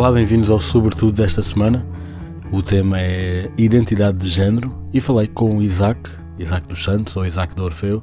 [0.00, 1.86] Olá, bem-vindos ao Sobretudo desta semana.
[2.50, 7.26] O tema é Identidade de Género e falei com o Isaac, Isaac dos Santos ou
[7.26, 8.02] Isaac do Orfeu,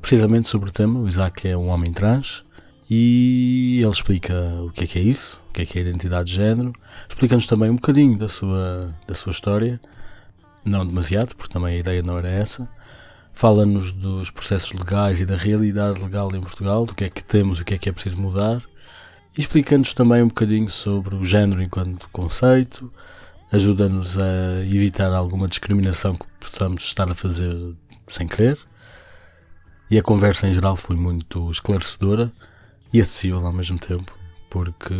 [0.00, 1.00] precisamente sobre o tema.
[1.00, 2.44] O Isaac é um homem trans
[2.88, 4.32] e ele explica
[4.62, 6.72] o que é que é isso, o que é que é identidade de género,
[7.08, 9.80] explica-nos também um bocadinho da sua, da sua história,
[10.64, 12.68] não demasiado, porque também a ideia não era essa.
[13.34, 17.58] Fala-nos dos processos legais e da realidade legal em Portugal, do que é que temos
[17.58, 18.62] o que é que é preciso mudar.
[19.38, 22.92] E explica-nos também um bocadinho sobre o género enquanto conceito,
[23.52, 27.54] ajuda-nos a evitar alguma discriminação que possamos estar a fazer
[28.08, 28.58] sem querer.
[29.88, 32.32] E a conversa em geral foi muito esclarecedora
[32.92, 34.12] e acessível ao mesmo tempo,
[34.50, 34.92] porque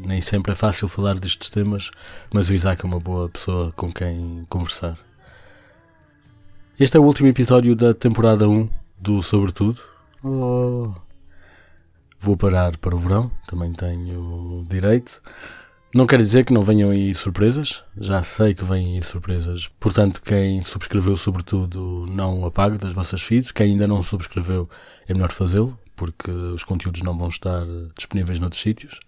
[0.00, 1.90] nem sempre é fácil falar destes temas,
[2.30, 4.98] mas o Isaac é uma boa pessoa com quem conversar.
[6.78, 8.68] Este é o último episódio da temporada 1
[9.00, 9.80] do Sobretudo.
[10.22, 10.92] Oh.
[12.22, 15.20] Vou parar para o verão, também tenho direito.
[15.92, 19.68] Não quer dizer que não venham aí surpresas, já sei que vêm aí surpresas.
[19.80, 23.50] Portanto, quem subscreveu, sobretudo, não apague das vossas feeds.
[23.50, 24.70] Quem ainda não subscreveu,
[25.08, 29.00] é melhor fazê-lo, porque os conteúdos não vão estar disponíveis noutros sítios.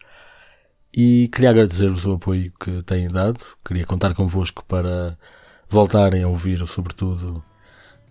[0.92, 3.38] E queria agradecer-vos o apoio que têm dado.
[3.64, 5.16] Queria contar convosco para
[5.68, 7.44] voltarem a ouvir Sobretudo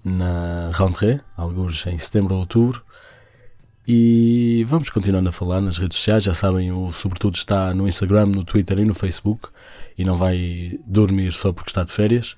[0.02, 2.82] na rentrée, alguns em setembro ou outubro.
[3.86, 6.24] E vamos continuando a falar nas redes sociais.
[6.24, 9.50] Já sabem, o Sobretudo está no Instagram, no Twitter e no Facebook.
[9.98, 12.38] E não vai dormir só porque está de férias.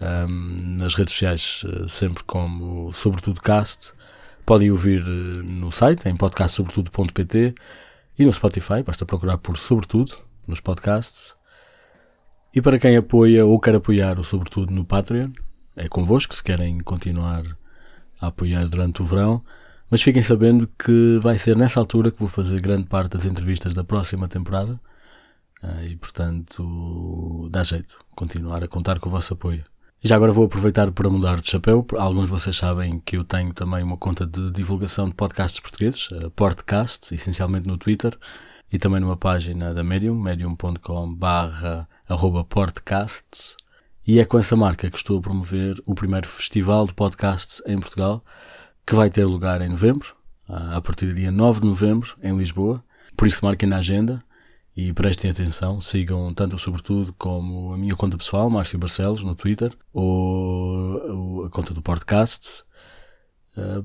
[0.00, 3.92] Um, nas redes sociais, eh, sempre como Sobretudo Cast.
[4.44, 7.54] Podem ouvir eh, no site, em podcastsobretudo.pt
[8.18, 8.82] e no Spotify.
[8.84, 11.34] Basta procurar por Sobretudo nos podcasts.
[12.54, 15.30] E para quem apoia ou quer apoiar o Sobretudo no Patreon,
[15.74, 17.44] é convosco se querem continuar
[18.20, 19.42] a apoiar durante o verão.
[19.90, 23.74] Mas fiquem sabendo que vai ser nessa altura que vou fazer grande parte das entrevistas
[23.74, 24.78] da próxima temporada.
[25.62, 29.64] Ah, e portanto, dá jeito continuar a contar com o vosso apoio.
[30.00, 31.84] Já agora vou aproveitar para mudar de chapéu.
[31.96, 36.08] Alguns de vocês sabem que eu tenho também uma conta de divulgação de podcasts portugueses,
[36.36, 38.16] Podcast, essencialmente no Twitter,
[38.72, 41.88] e também numa página da Medium, medium.com barra
[42.48, 43.56] podcasts.
[44.06, 47.76] E é com essa marca que estou a promover o primeiro festival de podcasts em
[47.76, 48.24] Portugal,
[48.88, 50.16] que vai ter lugar em novembro,
[50.48, 52.82] a partir do dia 9 de novembro, em Lisboa.
[53.14, 54.24] Por isso marquem na agenda
[54.74, 59.34] e prestem atenção, sigam tanto o Sobretudo como a minha conta pessoal, Márcio Barcelos, no
[59.34, 62.64] Twitter, ou a conta do podcast,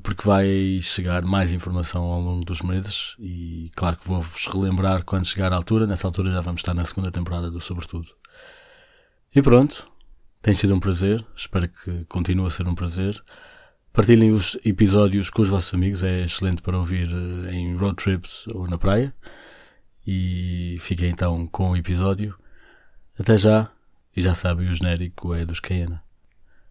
[0.01, 5.25] porque vai chegar mais informação ao longo dos meses e claro que vou-vos relembrar quando
[5.25, 8.07] chegar à altura, nessa altura já vamos estar na segunda temporada do Sobretudo.
[9.35, 9.85] E pronto,
[10.41, 13.21] tem sido um prazer, espero que continue a ser um prazer.
[13.93, 18.47] Partilhem os episódios com os vossos amigos, é excelente para ouvir eh, em road trips
[18.47, 19.13] ou na praia.
[20.05, 22.35] E fiquem então com o episódio.
[23.19, 23.69] Até já,
[24.17, 26.01] e já sabem, o genérico é dos Cayena.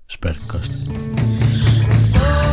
[0.09, 2.52] Espero que gostem.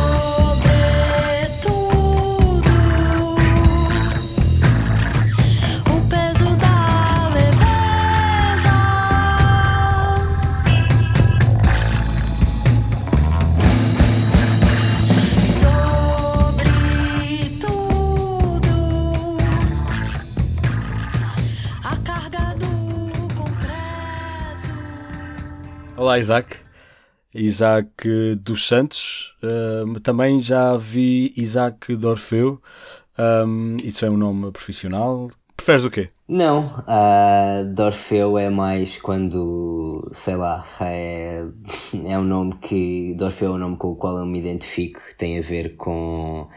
[26.00, 26.56] Olá, Isaac.
[27.34, 29.34] Isaac dos Santos.
[29.42, 32.58] Uh, também já vi Isaac de Orfeu.
[33.18, 35.28] Um, isso é um nome profissional.
[35.54, 36.08] Preferes o quê?
[36.26, 41.44] Não, uh, Dorfeu é mais quando, sei lá, é,
[42.06, 43.12] é um nome que.
[43.18, 46.48] Dorfeu é um nome com o qual eu me identifico, tem a ver com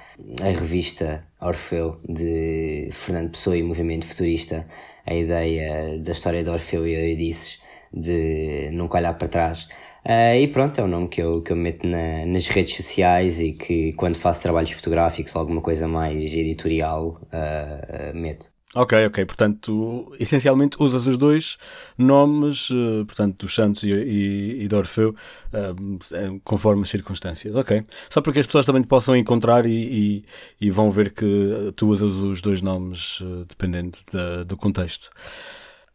[0.42, 4.66] a revista Orfeu de Fernando Pessoa e Movimento Futurista.
[5.06, 7.62] A ideia da história de Orfeu e Eurídices
[7.94, 9.68] de nunca olhar para trás.
[10.06, 13.40] Uh, e pronto, é o nome que eu, que eu meto na, nas redes sociais
[13.40, 18.48] e que quando faço trabalhos fotográficos ou alguma coisa mais editorial, uh, meto.
[18.76, 19.24] Ok, ok.
[19.26, 21.58] Portanto, essencialmente usas os dois
[21.98, 27.56] nomes, uh, portanto, dos Santos e, e, e de Orfeu, uh, conforme as circunstâncias.
[27.56, 27.84] Ok.
[28.10, 30.26] Só para que as pessoas também te possam encontrar e,
[30.60, 34.00] e vão ver que tu usas os dois nomes dependendo
[34.46, 35.12] do contexto.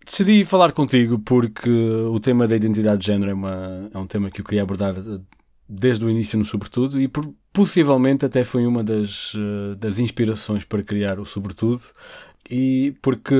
[0.08, 4.30] Decidi falar contigo porque o tema da identidade de género é, uma, é um tema
[4.30, 5.20] que eu queria abordar eh,
[5.68, 10.64] desde o início no Sobretudo e por, possivelmente até foi uma das, eh, das inspirações
[10.64, 11.82] para criar o Sobretudo
[12.48, 13.34] e porque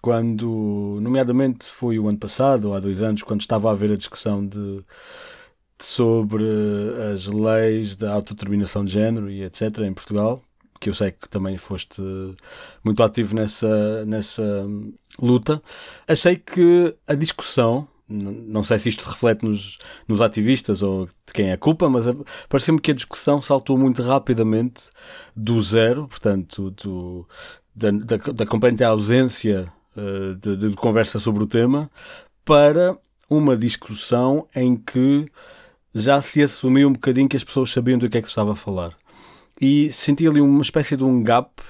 [0.00, 3.96] quando, nomeadamente foi o ano passado ou há dois anos, quando estava a haver a
[3.96, 4.84] discussão de,
[5.78, 6.44] de sobre
[7.12, 9.80] as leis da autodeterminação de género e etc.
[9.80, 10.44] em Portugal,
[10.82, 12.02] que eu sei que também foste
[12.82, 14.42] muito ativo nessa, nessa
[15.20, 15.62] luta,
[16.08, 21.32] achei que a discussão não sei se isto se reflete nos, nos ativistas ou de
[21.32, 22.04] quem é a culpa, mas
[22.46, 24.90] pareceu-me que a discussão saltou muito rapidamente
[25.34, 27.26] do zero, portanto, do,
[27.74, 31.90] da, da, da completa ausência uh, de, de, conversa sobre o tema,
[32.44, 32.98] para
[33.30, 35.26] uma discussão em que
[35.94, 38.52] já se assumiu um bocadinho que as pessoas sabiam do que é que se estava
[38.52, 38.94] a falar.
[39.62, 41.62] E senti ali uma espécie de um gap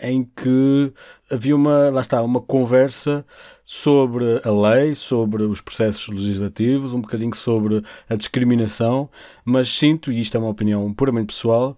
[0.00, 0.90] em que
[1.30, 3.22] havia uma, lá está, uma conversa
[3.66, 9.10] sobre a lei, sobre os processos legislativos, um bocadinho sobre a discriminação,
[9.44, 11.76] mas sinto, e isto é uma opinião puramente pessoal,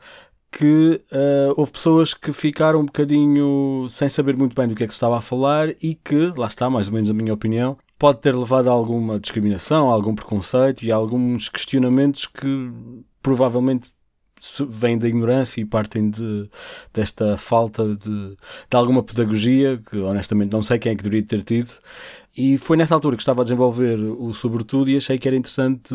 [0.52, 4.86] que uh, houve pessoas que ficaram um bocadinho sem saber muito bem do que é
[4.86, 7.76] que se estava a falar e que, lá está, mais ou menos a minha opinião,
[7.98, 12.70] pode ter levado a alguma discriminação, a algum preconceito e a alguns questionamentos que
[13.20, 13.90] provavelmente
[14.68, 16.48] vêm da ignorância e partem de,
[16.92, 21.42] desta falta de, de alguma pedagogia, que honestamente não sei quem é que deveria ter
[21.42, 21.70] tido.
[22.36, 25.94] E foi nessa altura que estava a desenvolver o Sobretudo e achei que era interessante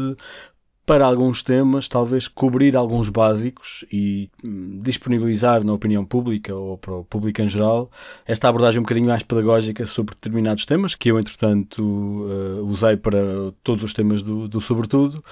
[0.86, 6.94] para alguns temas, talvez cobrir alguns básicos e hum, disponibilizar na opinião pública ou para
[6.94, 7.90] o público em geral
[8.26, 13.52] esta abordagem um bocadinho mais pedagógica sobre determinados temas que eu, entretanto, uh, usei para
[13.64, 15.24] todos os temas do, do Sobretudo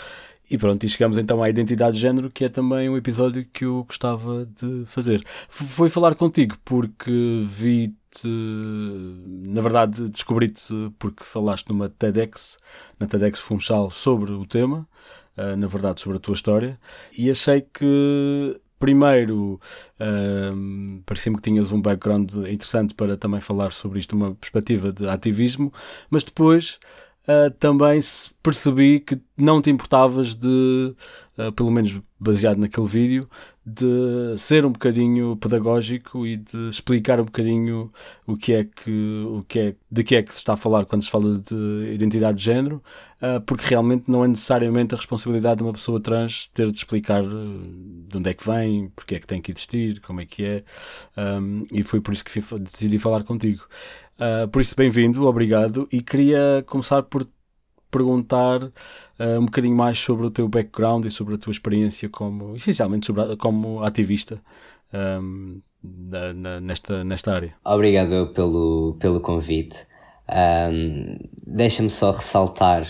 [0.50, 3.66] e pronto, e chegamos então à identidade de género, que é também um episódio que
[3.66, 5.24] eu gostava de fazer.
[5.50, 12.58] Foi falar contigo porque vi-te, na verdade, descobri-te porque falaste numa TEDx,
[13.00, 14.88] na TEDx Funchal, sobre o tema,
[15.38, 16.80] uh, na verdade, sobre a tua história,
[17.18, 19.62] e achei que primeiro
[19.98, 25.08] uh, parecia-me que tinhas um background interessante para também falar sobre isto, uma perspectiva de
[25.08, 25.72] ativismo,
[26.10, 26.80] mas depois
[27.28, 28.00] uh, também
[28.42, 30.96] percebi que não te importavas de,
[31.38, 33.30] uh, pelo menos baseado naquele vídeo,
[33.66, 37.92] de ser um bocadinho pedagógico e de explicar um bocadinho
[38.28, 40.86] o que é que, o que é, de que é que se está a falar
[40.86, 42.84] quando se fala de identidade de género,
[43.22, 47.24] uh, porque realmente não é necessariamente a responsabilidade de uma pessoa trans ter de explicar
[47.24, 50.64] de onde é que vem, porque é que tem que existir, como é que é,
[51.18, 53.66] um, e foi por isso que decidi falar contigo.
[54.18, 55.88] Uh, por isso, bem-vindo, obrigado.
[55.92, 57.28] E queria começar por
[57.90, 62.56] perguntar uh, um bocadinho mais sobre o teu background e sobre a tua experiência como,
[62.56, 64.42] essencialmente, sobre, como ativista
[64.94, 67.54] um, na, na, nesta, nesta área.
[67.64, 69.86] Obrigado pelo, pelo convite.
[70.30, 72.88] Um, Deixa-me só ressaltar,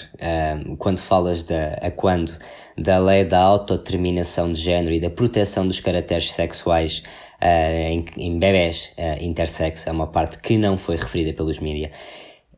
[0.66, 2.32] um, quando falas da, a quando,
[2.78, 7.04] da lei da autodeterminação de género e da proteção dos caracteres sexuais
[7.46, 11.92] em, em bebés uh, intersexo, é uma parte que não foi referida pelos mídias.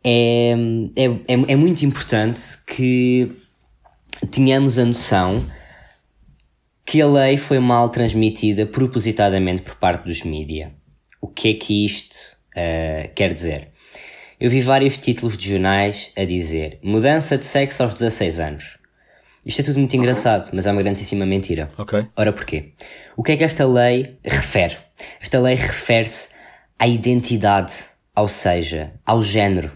[0.03, 0.53] É,
[0.95, 3.31] é, é, é muito importante que
[4.31, 5.43] tenhamos a noção
[6.85, 10.69] que a lei foi mal transmitida propositadamente por parte dos mídias.
[11.19, 12.15] O que é que isto
[12.51, 13.69] uh, quer dizer?
[14.39, 18.74] Eu vi vários títulos de jornais a dizer mudança de sexo aos 16 anos.
[19.45, 21.69] Isto é tudo muito engraçado, mas é uma grandíssima mentira.
[21.77, 22.07] Ok.
[22.15, 22.71] Ora porquê?
[23.15, 24.75] O que é que esta lei refere?
[25.21, 26.29] Esta lei refere-se
[26.79, 27.73] à identidade,
[28.15, 29.71] ou seja, ao género,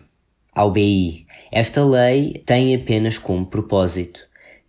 [0.55, 1.27] ao BI.
[1.51, 4.19] Esta lei tem apenas como propósito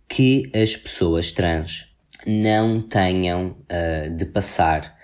[0.07, 1.87] que as pessoas trans
[2.27, 4.95] não tenham uh, de passar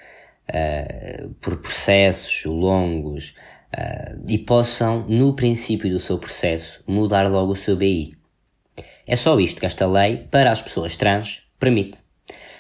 [0.50, 3.34] uh, por processos longos
[3.74, 8.17] uh, e possam, no princípio do seu processo, mudar logo o seu BI.
[9.08, 12.00] É só isto que esta lei, para as pessoas trans, permite.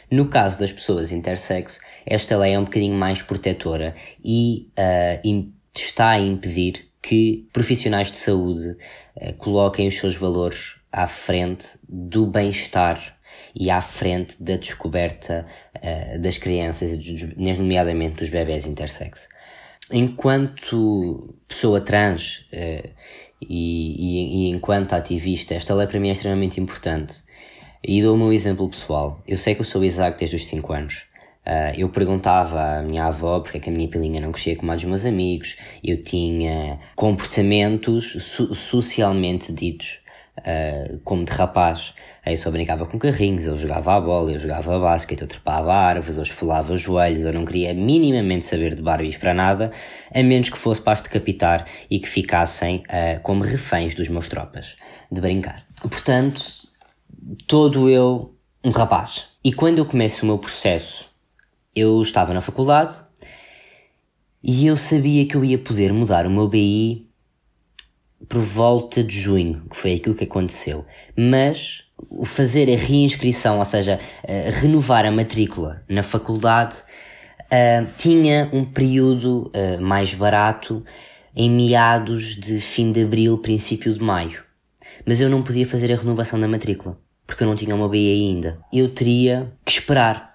[0.09, 6.11] No caso das pessoas intersexo, esta lei é um bocadinho mais protetora e uh, está
[6.11, 8.77] a impedir que profissionais de saúde
[9.17, 13.17] uh, coloquem os seus valores à frente do bem-estar
[13.53, 16.97] e à frente da descoberta uh, das crianças,
[17.35, 19.27] nomeadamente dos bebés intersexo.
[19.91, 22.45] Enquanto pessoa trans,
[23.41, 27.23] e, e, e, enquanto ativista, esta lei para mim é extremamente importante.
[27.83, 29.21] E dou o meu exemplo pessoal.
[29.27, 31.05] Eu sei que eu sou Isaac desde os 5 anos.
[31.45, 34.71] Uh, eu perguntava à minha avó porque é que a minha pilinha não crescia como
[34.71, 35.55] a dos meus amigos.
[35.83, 39.99] Eu tinha comportamentos so socialmente ditos
[40.39, 41.93] uh, como de rapaz.
[42.25, 46.17] Eu só brincava com carrinhos, eu jogava a bola, eu jogava basquete, eu trepava árvores,
[46.17, 49.71] eu esfolava os joelhos, eu não queria minimamente saber de Barbies para nada,
[50.13, 54.27] a menos que fosse para as decapitar e que ficassem uh, como reféns dos meus
[54.27, 54.75] tropas
[55.11, 55.65] de brincar.
[55.81, 56.41] Portanto,
[57.47, 59.25] todo eu um rapaz.
[59.43, 61.09] E quando eu começo o meu processo,
[61.73, 62.95] eu estava na faculdade
[64.43, 67.06] e eu sabia que eu ia poder mudar o meu BI
[68.27, 70.85] por volta de junho, que foi aquilo que aconteceu.
[71.15, 73.99] Mas o fazer a reinscrição, ou seja,
[74.61, 76.77] renovar a matrícula na faculdade,
[77.47, 80.83] uh, tinha um período uh, mais barato
[81.35, 84.43] em meados de fim de abril, princípio de maio.
[85.05, 88.11] Mas eu não podia fazer a renovação da matrícula, porque eu não tinha uma BI
[88.11, 88.59] ainda.
[88.73, 90.26] Eu teria que esperar.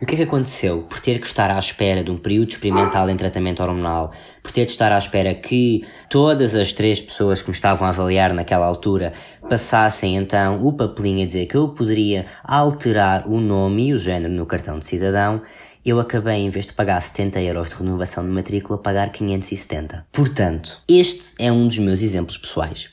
[0.00, 0.82] E o que é que aconteceu?
[0.82, 4.64] Por ter que estar à espera de um período experimental em tratamento hormonal, por ter
[4.64, 8.64] de estar à espera que todas as três pessoas que me estavam a avaliar naquela
[8.64, 9.12] altura
[9.48, 14.32] passassem então o papelinho a dizer que eu poderia alterar o nome e o género
[14.32, 15.42] no cartão de cidadão,
[15.84, 20.06] eu acabei, em vez de pagar 70 euros de renovação de matrícula, pagar 570.
[20.12, 22.90] Portanto, este é um dos meus exemplos pessoais.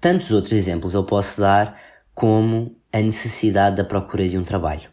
[0.00, 1.80] Tantos outros exemplos eu posso dar,
[2.14, 4.88] como a necessidade da procura de um trabalho,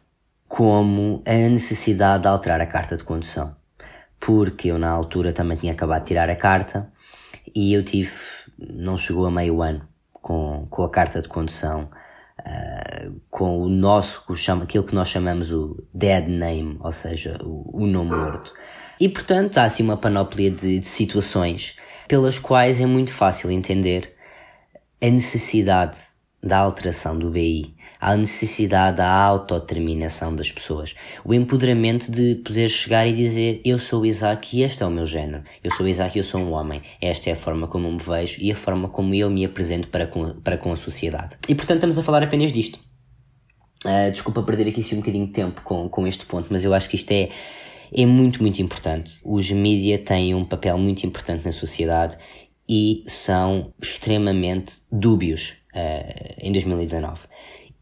[0.47, 3.55] como a necessidade de alterar a carta de condução.
[4.19, 6.91] Porque eu, na altura, também tinha acabado de tirar a carta
[7.53, 8.11] e eu tive,
[8.57, 11.89] não chegou a meio ano com, com a carta de condução
[12.39, 17.37] uh, com o nosso, o chama, aquilo que nós chamamos o dead name, ou seja,
[17.43, 18.53] o, o nome morto.
[18.99, 21.75] E portanto há assim uma panóplia de, de situações
[22.07, 24.13] pelas quais é muito fácil entender
[25.01, 26.14] a necessidade
[26.45, 30.93] da alteração do BI, a necessidade da autodeterminação das pessoas,
[31.25, 35.07] o empoderamento de poder chegar e dizer eu sou Isaac e este é o meu
[35.07, 37.91] género, eu sou Isaac e eu sou um homem, esta é a forma como eu
[37.93, 41.35] me vejo e a forma como eu me apresento para com, para com a sociedade.
[41.49, 42.79] E portanto estamos a falar apenas disto.
[43.83, 46.89] Uh, desculpa perder aqui um bocadinho de tempo com, com este ponto, mas eu acho
[46.89, 47.29] que isto é,
[47.91, 49.19] é muito, muito importante.
[49.23, 52.17] Os mídias têm um papel muito importante na sociedade
[52.67, 57.20] e são extremamente dúbios uh, em 2019.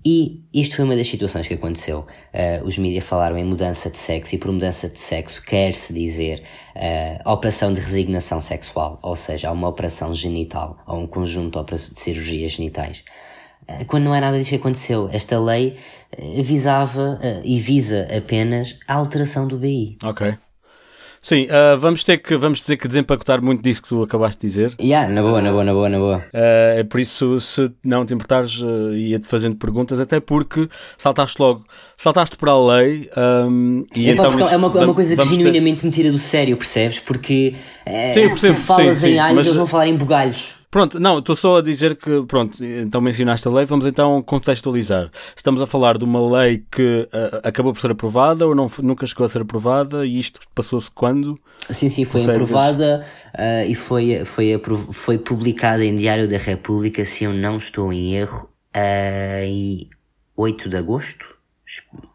[0.06, 2.00] E isto foi uma das situações que aconteceu.
[2.34, 6.44] Uh, os mídias falaram em mudança de sexo, e por mudança de sexo quer-se dizer
[6.76, 12.52] uh, operação de resignação sexual, ou seja, uma operação genital, ou um conjunto de cirurgias
[12.52, 13.04] genitais.
[13.88, 15.78] Quando não é nada disso que aconteceu, esta lei
[16.44, 19.98] visava e visa apenas a alteração do BI.
[20.04, 20.38] Ok.
[21.24, 24.48] Sim, uh, vamos ter que, vamos dizer que desempacotar muito disso que tu acabaste de
[24.48, 24.74] dizer.
[24.78, 26.18] Yeah, na boa, na boa, na boa, na boa.
[26.18, 31.42] Uh, é por isso, se não te importares, uh, ia-te fazendo perguntas, até porque saltaste
[31.42, 31.64] logo,
[31.98, 34.38] saltaste para a lei um, e é, então...
[34.38, 35.88] Isso, é, uma, é uma coisa que genuinamente ter...
[35.88, 37.00] me tira do sério, percebes?
[37.00, 39.46] Porque é, sim, percebo, tu falas sim, em alhos, mas...
[39.46, 40.63] eles vão falar em bugalhos.
[40.74, 45.12] Pronto, não, estou só a dizer que, pronto, então mencionaste a lei, vamos então contextualizar.
[45.36, 49.06] Estamos a falar de uma lei que uh, acabou por ser aprovada ou não, nunca
[49.06, 51.40] chegou a ser aprovada e isto passou-se quando?
[51.70, 54.60] Sim, sim, foi aprovada uh, e foi, foi,
[54.92, 59.88] foi publicada em Diário da República, se eu não estou em erro, uh, em
[60.36, 61.24] 8 de agosto,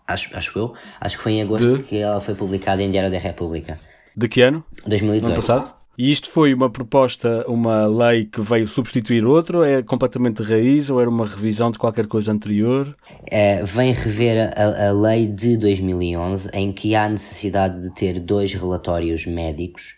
[0.05, 1.85] acho, acho eu, acho que foi em agosto de...
[1.85, 3.79] que ela foi publicada em Diário da República.
[4.17, 4.65] De que ano?
[4.85, 5.27] 2018.
[5.27, 5.78] Ano passado?
[5.99, 9.69] E isto foi uma proposta, uma lei que veio substituir outra?
[9.69, 12.97] É completamente de raiz ou era uma revisão de qualquer coisa anterior?
[13.29, 18.55] É, vem rever a, a lei de 2011 em que há necessidade de ter dois
[18.55, 19.97] relatórios médicos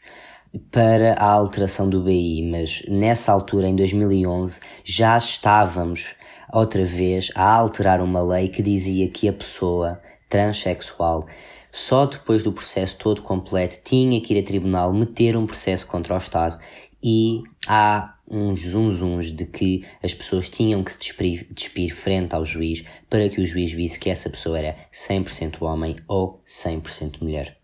[0.73, 6.15] para a alteração do BI, mas nessa altura, em 2011, já estávamos
[6.51, 11.27] outra vez a alterar uma lei que dizia que a pessoa transexual
[11.73, 16.15] só depois do processo todo completo tinha que ir a tribunal meter um processo contra
[16.15, 16.59] o Estado
[17.03, 20.99] e há uns zunzuns de que as pessoas tinham que se
[21.51, 25.97] despir, frente ao juiz para que o juiz visse que essa pessoa era 100% homem
[26.07, 27.59] ou 100% mulher.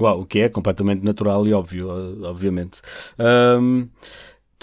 [0.00, 1.88] Uau, o que é completamente natural e óbvio,
[2.24, 2.80] obviamente.
[3.18, 3.88] Um,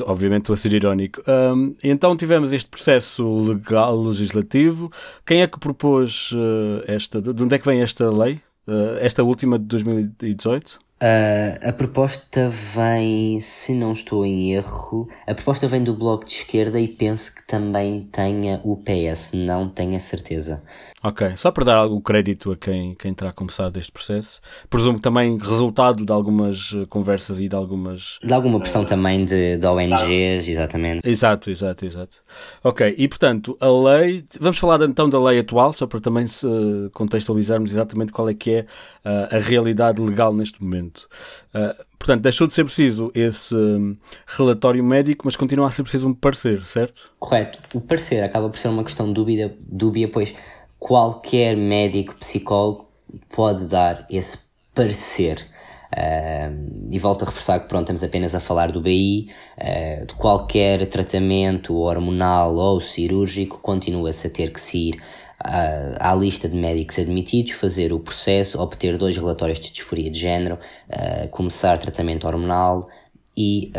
[0.06, 1.22] obviamente estou a ser irónico.
[1.28, 4.92] Um, então tivemos este processo legal, legislativo.
[5.25, 7.22] Quem é que propôs uh, esta?
[7.22, 8.42] De onde é que vem esta lei?
[8.70, 10.80] Uh, esta última de 2018?
[11.02, 16.34] Uh, a proposta vem, se não estou em erro, a proposta vem do Bloco de
[16.34, 20.62] Esquerda e penso que também tenha o PS, não tenho a certeza.
[21.01, 24.41] Ok, só para dar algum crédito a quem, quem terá começado este processo.
[24.70, 28.20] Presumo também resultado de algumas eh, conversas e de algumas.
[28.22, 31.08] De alguma pressão uh, também de, de ONGs, exatamente.
[31.08, 32.18] Exato, exato, exato.
[32.62, 34.25] Ok, e portanto, a lei.
[34.41, 36.46] Vamos falar então da lei atual, só para também se
[36.94, 38.62] contextualizarmos exatamente qual é que é
[39.06, 41.08] uh, a realidade legal neste momento.
[41.56, 43.96] Uh, portanto, deixou de ser preciso esse um,
[44.27, 47.10] relatório médico, mas continua a ser preciso um parecer, certo?
[47.18, 47.58] Correto.
[47.74, 50.36] O parecer acaba por ser uma questão dúbia, dúbia pois
[50.79, 52.88] qualquer médico, psicólogo
[53.29, 54.39] pode dar esse
[54.74, 55.45] parecer.
[55.91, 60.13] Uh, e volto a reforçar que pronto, estamos apenas a falar do BI, uh, de
[60.13, 66.55] qualquer tratamento hormonal ou cirúrgico, continua-se a ter que se ir uh, à lista de
[66.55, 70.59] médicos admitidos, fazer o processo, obter dois relatórios de disforia de género,
[70.91, 72.88] ah, começar tratamento hormonal
[73.36, 73.71] e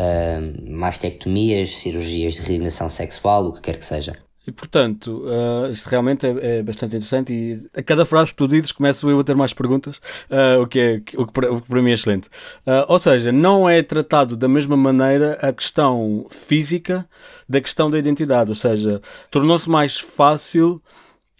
[0.67, 4.30] mastectomias, cirurgias de resignação sexual, o que quer que seja.
[4.51, 8.49] E portanto, uh, isto realmente é, é, bastante interessante e a cada frase que tu
[8.49, 9.95] dizes começo eu a ter mais perguntas,
[10.29, 12.27] uh, o, que é, o, que para, o que para mim é excelente.
[12.67, 17.07] Uh, ou seja, não é tratado da mesma maneira a questão física
[17.47, 20.81] da questão da identidade, ou seja, tornou-se mais fácil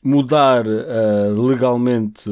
[0.01, 2.27] mudar uh, legalmente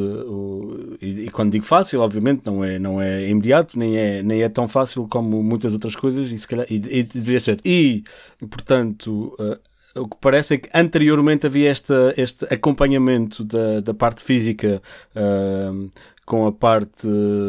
[1.00, 4.50] e, e, quando digo fácil obviamente não é não é imediato nem é nem é
[4.50, 8.04] tão fácil como muitas outras coisas e se calhar e, e deveria ser e
[8.40, 14.24] portanto uh, o que parece é que anteriormente havia esta, este acompanhamento da, da parte
[14.24, 14.82] física
[15.16, 15.90] uh,
[16.30, 17.08] com a parte,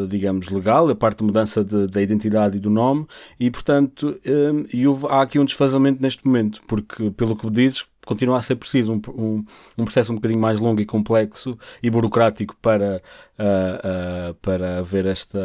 [0.08, 3.06] digamos, legal, a parte de mudança de, da identidade e do nome,
[3.38, 7.84] e portanto um, e houve, há aqui um desfazamento neste momento, porque pelo que dizes,
[8.06, 9.44] continua a ser preciso um, um,
[9.76, 13.02] um, processo um bocadinho mais longo e complexo e burocrático para,
[13.38, 15.38] uh, uh, para haver esta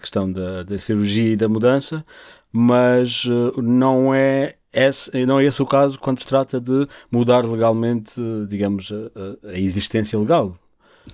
[0.00, 2.02] questão da, da cirurgia e da mudança,
[2.50, 7.44] mas uh, não é esse, não é esse o caso quando se trata de mudar
[7.44, 10.56] legalmente, digamos, a, a existência legal.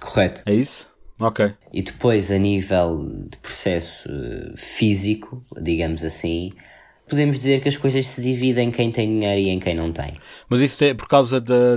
[0.00, 0.42] Correto.
[0.46, 0.88] É isso?
[1.18, 1.54] Ok.
[1.73, 4.08] E depois, a nível de processo
[4.56, 6.52] físico, digamos assim,
[7.08, 9.92] podemos dizer que as coisas se dividem em quem tem dinheiro e em quem não
[9.92, 10.14] tem.
[10.49, 11.76] Mas isso é por causa da,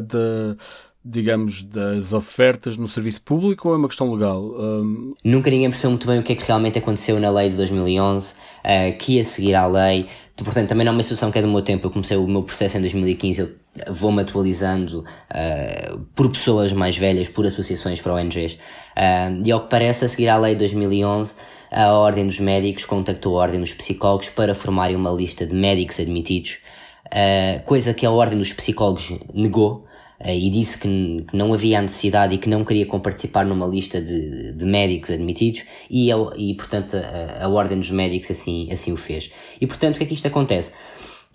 [1.09, 4.43] digamos, das ofertas no serviço público ou é uma questão legal?
[4.43, 5.13] Um...
[5.23, 8.33] Nunca ninguém percebeu muito bem o que é que realmente aconteceu na lei de 2011,
[8.33, 10.07] uh, que ia seguir à lei.
[10.35, 11.87] Portanto, também não é uma situação que é do meu tempo.
[11.87, 13.49] Eu comecei o meu processo em 2015, eu
[13.89, 18.53] vou-me atualizando uh, por pessoas mais velhas, por associações, por ONGs.
[18.53, 21.35] Uh, e ao que parece, a seguir à lei de 2011,
[21.71, 25.99] a Ordem dos Médicos contactou a Ordem dos Psicólogos para formarem uma lista de médicos
[25.99, 26.57] admitidos,
[27.07, 29.87] uh, coisa que a Ordem dos Psicólogos negou,
[30.25, 34.53] e disse que, que, não havia necessidade e que não queria participar numa lista de,
[34.53, 39.31] de médicos admitidos e, e portanto a, a, Ordem dos Médicos assim, assim o fez.
[39.61, 40.71] E portanto o que é que isto acontece?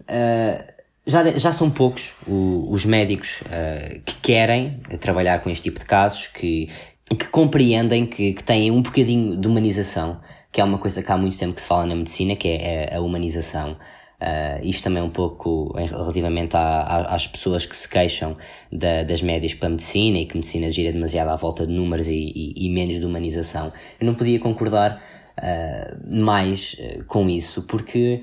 [0.03, 0.73] Uh,
[1.07, 5.85] já, já são poucos o, os médicos uh, que querem trabalhar com este tipo de
[5.85, 6.69] casos, que,
[7.09, 10.21] que compreendem que, que têm um bocadinho de humanização,
[10.51, 12.95] que é uma coisa que há muito tempo que se fala na medicina, que é
[12.95, 13.77] a humanização.
[14.23, 18.37] Uh, isto também é um pouco relativamente às pessoas que se queixam
[18.71, 21.73] da, das médias para a medicina e que a medicina gira demasiado à volta de
[21.73, 23.73] números e, e, e menos de humanização.
[24.01, 25.03] Eu não podia concordar
[25.39, 28.23] uh, mais uh, com isso, porque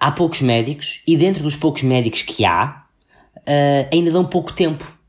[0.00, 2.86] há poucos médicos e dentro dos poucos médicos que há,
[3.92, 4.99] ainda dão pouco tempo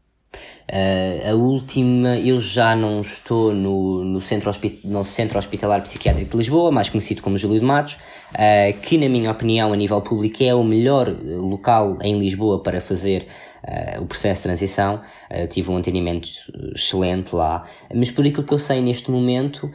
[0.69, 4.51] Uh, a última, eu já não estou no, no, centro
[4.85, 9.09] no Centro Hospitalar Psiquiátrico de Lisboa, mais conhecido como Júlio de Matos, uh, que, na
[9.09, 13.27] minha opinião, a nível público, é o melhor local em Lisboa para fazer
[13.63, 15.01] uh, o processo de transição.
[15.49, 16.29] tive um atendimento
[16.75, 19.69] excelente lá, mas por aquilo que eu sei neste momento,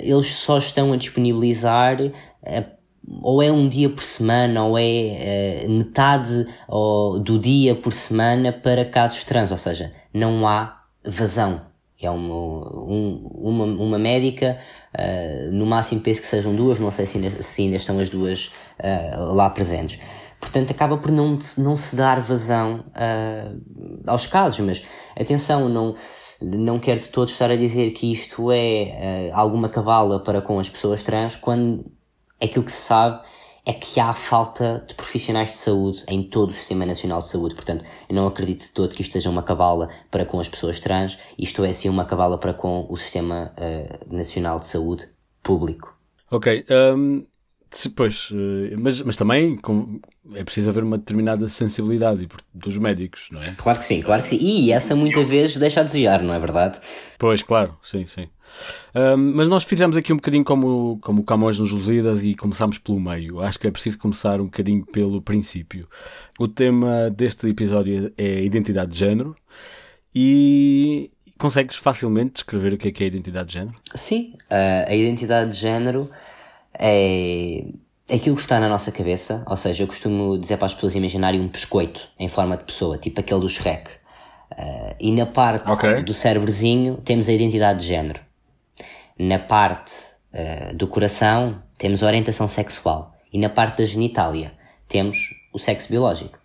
[0.00, 1.98] eles só estão a disponibilizar
[3.06, 8.52] ou é um dia por semana, ou é uh, metade ou, do dia por semana
[8.52, 11.60] para casos trans, ou seja, não há vazão.
[12.00, 14.58] É uma, um, uma, uma médica,
[14.94, 18.10] uh, no máximo penso que sejam duas, não sei se ainda, se ainda estão as
[18.10, 19.98] duas uh, lá presentes.
[20.40, 22.84] Portanto, acaba por não, não se dar vazão
[24.06, 24.84] aos casos, mas
[25.18, 25.94] atenção, não,
[26.42, 30.68] não quero de todos estar a dizer que isto é alguma cabala para com as
[30.68, 31.90] pessoas trans, quando
[32.40, 33.20] aquilo que se sabe
[33.66, 37.54] é que há falta de profissionais de saúde em todo o Sistema Nacional de Saúde.
[37.54, 40.78] Portanto, eu não acredito de todo que isto seja uma cabala para com as pessoas
[40.80, 45.08] trans, isto é sim uma cabala para com o Sistema uh, Nacional de Saúde
[45.42, 45.96] público.
[46.30, 47.26] Ok, um,
[47.96, 50.00] Pois, eh, mas, mas também com,
[50.34, 53.44] é preciso haver uma determinada sensibilidade dos médicos, não é?
[53.56, 54.38] Claro que sim, claro que sim.
[54.40, 56.78] E essa muitas vezes deixa a desejar, não é verdade?
[57.18, 58.28] Pois, claro, sim, sim.
[58.94, 63.00] Um, mas nós fizemos aqui um bocadinho como, como Camões nos Lusíadas e começámos pelo
[63.00, 63.40] meio.
[63.40, 65.88] Acho que é preciso começar um bocadinho pelo princípio.
[66.38, 69.34] O tema deste episódio é identidade de género
[70.14, 73.76] e consegues facilmente descrever o que é que é a identidade de género?
[73.94, 76.08] Sim, uh, a identidade de género
[76.78, 77.64] é
[78.10, 81.40] aquilo que está na nossa cabeça, ou seja, eu costumo dizer para as pessoas imaginarem
[81.40, 83.90] um biscoito em forma de pessoa, tipo aquele do Shrek.
[84.52, 86.02] Uh, e na parte okay.
[86.02, 88.20] do cérebrozinho temos a identidade de género.
[89.18, 89.92] Na parte
[90.32, 93.14] uh, do coração temos a orientação sexual.
[93.32, 94.52] E na parte da genitália
[94.86, 96.38] temos o sexo biológico.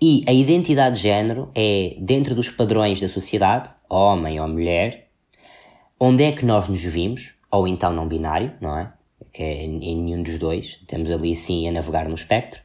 [0.00, 5.08] E a identidade de género é dentro dos padrões da sociedade, homem ou mulher,
[5.98, 8.92] onde é que nós nos vimos, ou então não binário, não é?
[9.38, 10.80] Que é em, nenhum dos dois.
[10.88, 12.60] Temos ali sim a navegar no espectro.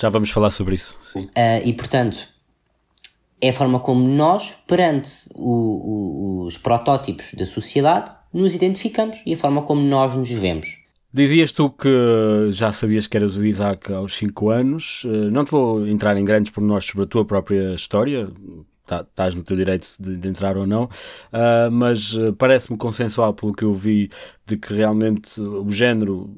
[0.00, 1.24] Já vamos falar sobre isso, sim.
[1.24, 2.16] Uh, e portanto,
[3.42, 9.34] é a forma como nós, perante o, o, os protótipos da sociedade, nos identificamos e
[9.34, 10.78] a forma como nós nos vemos.
[11.12, 15.02] Dizias tu que já sabias que eras o Isaac aos 5 anos.
[15.04, 18.28] Eh, não te vou entrar em grandes pormenores sobre a tua própria história,
[18.84, 23.64] estás no teu direito de, de entrar ou não, uh, mas parece-me consensual pelo que
[23.64, 24.10] eu vi
[24.46, 26.30] de que realmente o género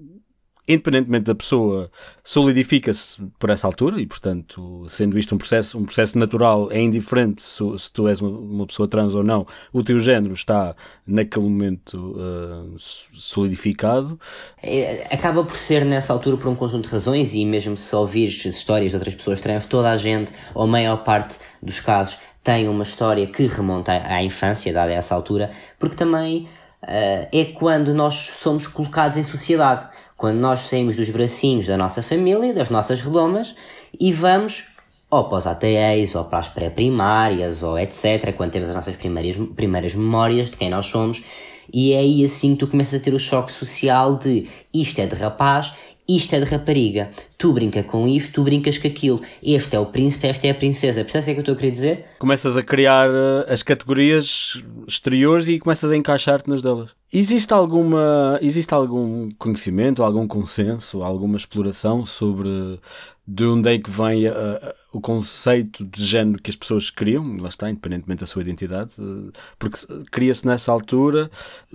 [0.68, 1.90] independentemente da pessoa,
[2.24, 7.42] solidifica-se por essa altura e, portanto, sendo isto um processo, um processo natural, é indiferente
[7.42, 10.74] se, se tu és uma, uma, pessoa trans ou não, o teu género está
[11.06, 14.18] naquele momento uh, solidificado.
[14.62, 18.44] É, acaba por ser nessa altura por um conjunto de razões e mesmo se ouvires
[18.44, 22.68] histórias de outras pessoas trans, toda a gente, ou a maior parte dos casos, tem
[22.68, 26.48] uma história que remonta à infância, dada essa altura, porque também
[26.80, 32.04] uh, é quando nós somos colocados em sociedade quando nós saímos dos bracinhos da nossa
[32.04, 33.54] família, das nossas redomas,
[33.98, 34.64] e vamos
[35.10, 39.36] ou para os ATEs, ou para as pré-primárias, ou etc., quando temos as nossas primeiras,
[39.56, 41.24] primeiras memórias de quem nós somos,
[41.72, 45.06] e é aí assim que tu começas a ter o choque social de isto é
[45.06, 45.74] de rapaz
[46.08, 49.86] isto é de rapariga, tu brinca com isto, tu brincas com aquilo, este é o
[49.86, 51.02] príncipe, esta é a princesa.
[51.02, 52.04] Percebes o que é que eu estou a querer dizer?
[52.18, 56.90] Começas a criar uh, as categorias exteriores e começas a encaixar-te nas delas.
[57.12, 62.78] Existe alguma, existe algum conhecimento, algum consenso, alguma exploração sobre
[63.26, 67.36] de onde é que vem a, a, o conceito de género que as pessoas criam,
[67.36, 69.78] lá está, independentemente da sua identidade, eh, porque
[70.10, 71.30] cria-se nessa altura,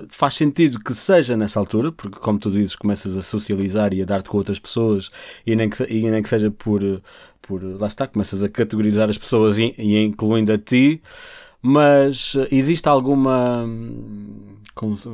[0.09, 4.05] faz sentido que seja nessa altura, porque como tu dizes, começas a socializar e a
[4.05, 5.11] dar-te com outras pessoas,
[5.45, 6.81] e nem que, e nem que seja por,
[7.43, 10.99] por, lá está, começas a categorizar as pessoas e, e incluindo a ti,
[11.61, 13.67] mas existe alguma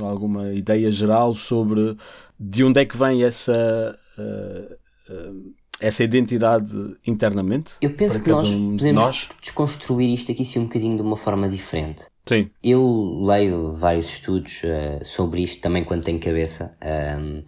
[0.02, 1.98] alguma ideia geral sobre
[2.39, 4.74] de onde é que vem essa uh,
[5.12, 6.74] uh, essa identidade
[7.06, 7.74] internamente?
[7.82, 9.30] Eu penso que nós um podemos nós?
[9.42, 12.06] desconstruir isto aqui assim um bocadinho de uma forma diferente.
[12.26, 12.50] Sim.
[12.63, 17.40] Eu leio vários estudos uh, sobre isto também quando tenho cabeça um, ehm,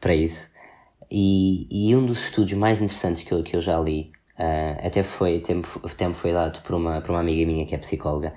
[0.00, 0.50] para isso.
[1.10, 5.02] E, e, um dos estudos mais interessantes que eu, que eu já li, uh, até
[5.02, 8.32] foi, tempo, tempo foi dado por uma, por uma amiga minha que é psicóloga,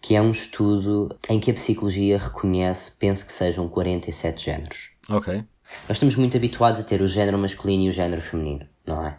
[0.00, 4.90] que é um estudo em que a psicologia reconhece, penso que sejam 47 géneros.
[5.08, 5.44] Ok.
[5.86, 9.16] Nós estamos muito habituados a ter o género masculino e o género feminino não é?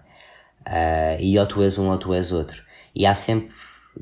[0.67, 2.61] Uh, e ou tu és um ou tu és outro.
[2.93, 3.53] E há sempre,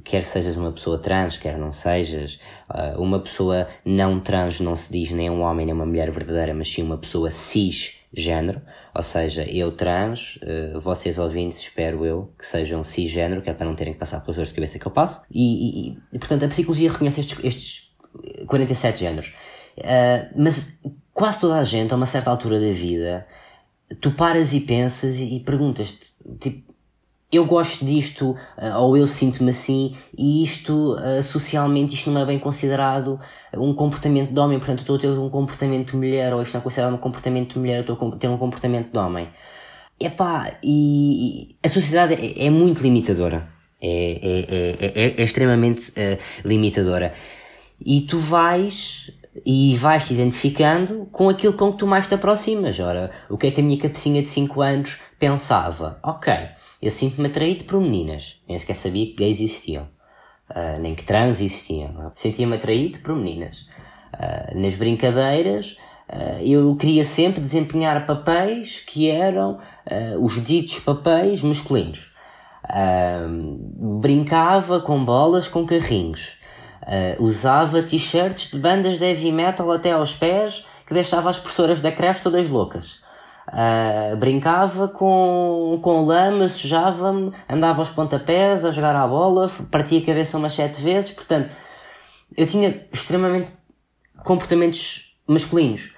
[0.04, 4.92] quer sejas uma pessoa trans, quer não sejas, uh, uma pessoa não trans não se
[4.92, 8.62] diz nem um homem nem uma mulher verdadeira, mas sim uma pessoa cisgênero,
[8.94, 13.66] ou seja, eu trans, uh, vocês ouvintes, espero eu, que sejam cisgênero, que é para
[13.66, 15.24] não terem que passar pelas dores de cabeça que eu passo.
[15.32, 17.88] E, e, e portanto, a psicologia reconhece estes, estes
[18.48, 19.34] 47 géneros.
[20.36, 20.80] mas
[21.14, 23.28] quase toda a gente, a uma certa altura da vida,
[24.02, 26.74] tu paras e pensas e, perguntas-te, tipo,
[27.32, 32.26] eu gosto disto, uh, ou eu sinto-me assim, e isto, uh, socialmente, isto não é
[32.26, 33.20] bem considerado
[33.54, 36.62] um comportamento de homem, portanto, estou a ter um comportamento de mulher, ou isto não
[36.62, 39.30] é considerado um comportamento de mulher, eu estou a ter um comportamento de homem.
[40.00, 43.50] Epá, e, e a sociedade é, é muito limitadora.
[43.80, 47.14] É, é, é, é, é extremamente uh, limitadora.
[47.84, 49.12] E tu vais
[49.46, 52.80] e vais-te identificando com aquilo com que tu mais te aproximas.
[52.80, 56.00] Ora, o que é que a minha cabecinha de 5 anos pensava?
[56.04, 56.34] Ok,
[56.82, 58.40] eu sinto-me atraído por meninas.
[58.48, 59.88] Nem sequer sabia que gays existiam.
[60.50, 62.12] Uh, nem que trans existiam.
[62.16, 63.68] Sentia-me atraído por meninas.
[64.14, 65.78] Uh, nas brincadeiras,
[66.10, 69.60] uh, eu queria sempre desempenhar papéis que eram
[70.22, 72.12] os ditos papéis masculinos.
[74.02, 76.37] brincava com bolas com carrinhos.
[76.88, 81.82] Uh, usava t-shirts de bandas de heavy metal até aos pés que deixava as professoras
[81.82, 83.02] da creche todas loucas.
[83.50, 90.06] Uh, brincava com, com lama, sujava-me, andava aos pontapés a jogar à bola, partia a
[90.06, 91.12] cabeça umas sete vezes.
[91.12, 91.50] Portanto,
[92.38, 93.50] eu tinha extremamente
[94.24, 95.94] comportamentos masculinos.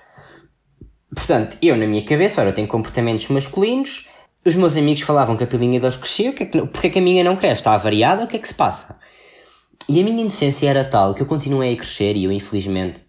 [1.13, 4.07] Portanto, eu na minha cabeça, ora, eu tenho comportamentos masculinos.
[4.45, 6.99] Os meus amigos falavam que a pilinha deles crescia, que é que, porque é que
[6.99, 7.61] a minha não cresce?
[7.61, 8.23] Está variada?
[8.23, 8.97] O que é que se passa?
[9.89, 13.03] E a minha inocência era tal que eu continuei a crescer e eu, infelizmente,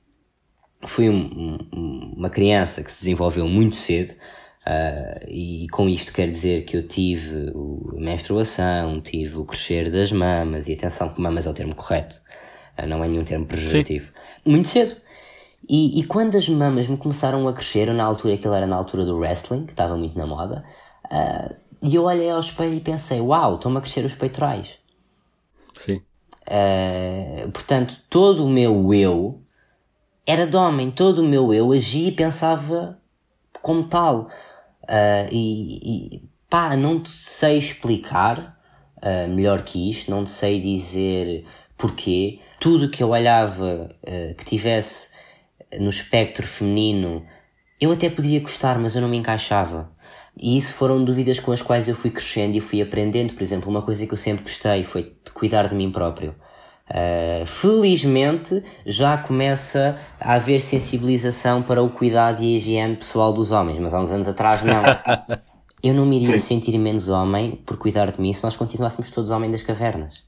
[0.87, 4.15] fui um, um, uma criança que se desenvolveu muito cedo.
[4.67, 7.53] Uh, e com isto quer dizer que eu tive
[7.97, 12.17] a menstruação, tive o crescer das mamas, e atenção que mamas é o termo correto,
[12.79, 14.07] uh, não é nenhum termo pejorativo.
[14.07, 14.51] Sim.
[14.51, 14.97] Muito cedo.
[15.69, 19.05] E, e, quando as mamas me começaram a crescer, na altura que era na altura
[19.05, 20.65] do wrestling, que estava muito na moda,
[21.05, 24.79] uh, e eu olhei ao espelho e pensei, uau, estão-me a crescer os peitorais.
[25.77, 26.01] Sim.
[26.51, 29.41] Uh, portanto, todo o meu eu
[30.27, 32.99] era de homem, todo o meu eu agia e pensava
[33.63, 34.29] como tal.
[34.83, 38.59] Uh, e, e pá, não te sei explicar
[38.97, 42.41] uh, melhor que isto, não te sei dizer porquê.
[42.59, 43.89] Tudo que eu olhava
[44.37, 45.11] que tivesse
[45.79, 47.25] no espectro feminino
[47.81, 49.91] eu até podia gostar, mas eu não me encaixava.
[50.37, 53.35] E isso foram dúvidas com as quais eu fui crescendo e fui aprendendo.
[53.35, 56.35] Por exemplo, uma coisa que eu sempre gostei foi de cuidar de mim próprio.
[56.91, 63.53] Uh, felizmente já começa a haver sensibilização para o cuidado e a higiene pessoal dos
[63.53, 64.83] homens, mas há uns anos atrás não.
[65.83, 66.61] eu não me iria Sim.
[66.61, 70.25] sentir menos homem por cuidar de mim se nós continuássemos todos homens das cavernas.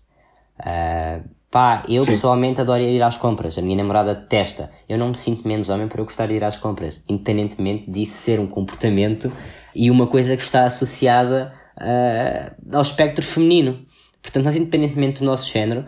[0.60, 2.12] Uh, pá, eu Sim.
[2.12, 3.58] pessoalmente adoro ir às compras.
[3.58, 4.70] A minha namorada testa.
[4.88, 8.16] Eu não me sinto menos homem por eu gostar de ir às compras, independentemente disso
[8.16, 9.30] ser um comportamento
[9.74, 13.84] e uma coisa que está associada uh, ao espectro feminino.
[14.22, 15.84] Portanto, nós, independentemente do nosso género,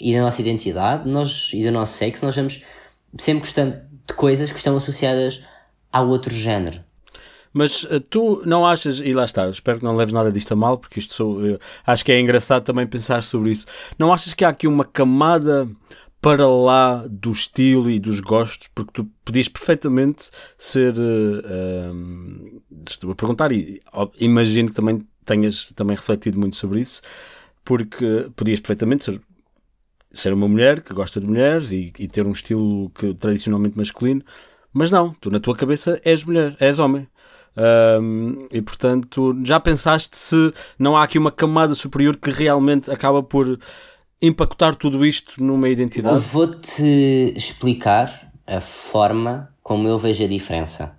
[0.00, 2.62] e da nossa identidade nós, e do nosso sexo, nós vamos
[3.18, 5.44] sempre gostando de coisas que estão associadas
[5.92, 6.82] ao outro género.
[7.54, 10.56] Mas uh, tu não achas, e lá está, espero que não leves nada disto a
[10.56, 11.38] mal, porque isto sou,
[11.86, 13.64] acho que é engraçado também pensar sobre isso.
[13.98, 15.66] Não achas que há aqui uma camada
[16.20, 20.94] para lá do estilo e dos gostos, porque tu podias perfeitamente ser.
[20.94, 23.80] Uh, um, estou a perguntar, e
[24.18, 27.00] imagino que também tenhas também refletido muito sobre isso,
[27.64, 29.20] porque podias perfeitamente ser
[30.14, 34.22] ser uma mulher que gosta de mulheres e, e ter um estilo que, tradicionalmente masculino,
[34.72, 37.06] mas não, tu na tua cabeça és mulher, és homem.
[37.56, 43.22] Um, e portanto, já pensaste se não há aqui uma camada superior que realmente acaba
[43.22, 43.58] por
[44.20, 46.18] impactar tudo isto numa identidade?
[46.18, 50.96] Vou-te explicar a forma como eu vejo a diferença.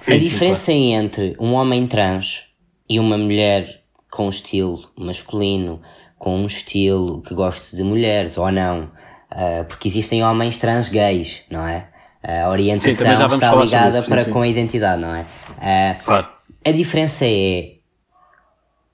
[0.00, 1.04] Sim, a diferença sim, claro.
[1.04, 2.44] entre um homem trans
[2.88, 5.80] e uma mulher com estilo masculino
[6.18, 8.90] com um estilo que goste de mulheres ou não.
[9.30, 11.88] Uh, porque existem homens trans gays, não é?
[12.22, 15.24] A orientação sim, está ligada para com a identidade, não é?
[15.56, 16.28] Uh, claro.
[16.64, 17.76] A diferença é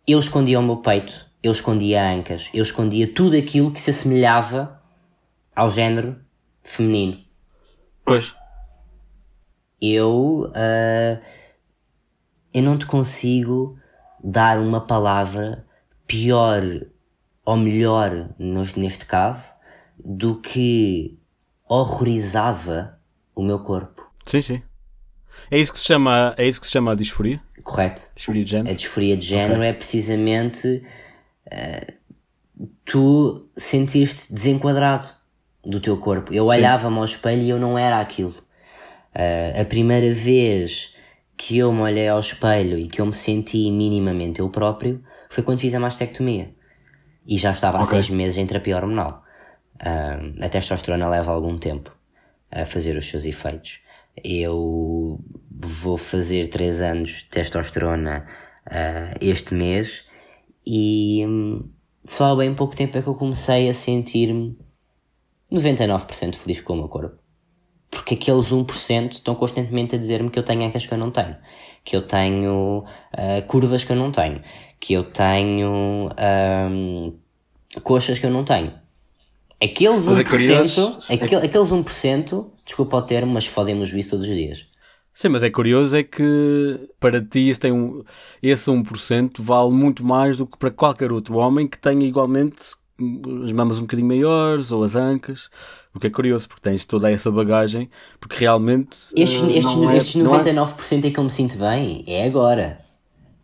[0.06, 4.82] eu escondia o meu peito, eu escondia ancas, eu escondia tudo aquilo que se assemelhava
[5.54, 6.16] ao género
[6.62, 7.18] feminino.
[8.04, 8.34] Pois.
[9.80, 11.22] Eu, uh,
[12.52, 13.78] eu não te consigo
[14.22, 15.66] dar uma palavra
[16.06, 16.62] pior
[17.44, 19.50] ou melhor, neste caso,
[19.98, 21.18] do que
[21.68, 22.98] horrorizava
[23.34, 24.10] o meu corpo.
[24.26, 24.62] Sim, sim.
[25.50, 27.40] É isso que se chama, é isso que se chama a disforia?
[27.62, 28.02] Correto.
[28.14, 28.70] Disforia de género.
[28.70, 29.68] A disforia de género okay.
[29.68, 30.82] é precisamente
[31.46, 31.92] uh,
[32.84, 35.06] tu sentir-te desenquadrado
[35.64, 36.32] do teu corpo.
[36.32, 38.34] Eu olhava-me ao espelho e eu não era aquilo.
[39.14, 40.94] Uh, a primeira vez
[41.36, 45.42] que eu me olhei ao espelho e que eu me senti minimamente eu próprio foi
[45.42, 46.54] quando fiz a mastectomia
[47.26, 49.22] e já estava há seis meses em terapia hormonal.
[49.76, 51.94] Uh, a testosterona leva algum tempo
[52.50, 53.80] a fazer os seus efeitos.
[54.16, 55.20] Eu
[55.50, 58.26] vou fazer três anos de testosterona
[58.66, 60.06] uh, este mês
[60.66, 61.68] e um,
[62.04, 64.58] só há bem pouco tempo é que eu comecei a sentir-me
[65.50, 67.16] 99% feliz com o meu corpo.
[67.90, 71.36] Porque aqueles 1% estão constantemente a dizer-me que eu tenho ancas que eu não tenho,
[71.84, 74.42] que eu tenho uh, curvas que eu não tenho,
[74.80, 76.08] que eu tenho
[76.70, 77.18] um,
[77.82, 78.72] coxas que eu não tenho.
[79.62, 81.44] Aqueles 1%, é curioso, aquele, é...
[81.44, 84.66] aqueles 1%, desculpa o termo, mas fodem-me o juízo todos os dias.
[85.14, 88.02] Sim, mas é curioso é que para ti esse, tem um,
[88.42, 92.56] esse 1% vale muito mais do que para qualquer outro homem que tenha igualmente
[93.44, 95.48] as mamas um bocadinho maiores ou as ancas.
[95.94, 98.96] O que é curioso, porque tens toda essa bagagem, porque realmente.
[99.14, 101.08] Estes, uh, estes, é, estes 99% é...
[101.08, 102.80] em que eu me sinto bem é agora.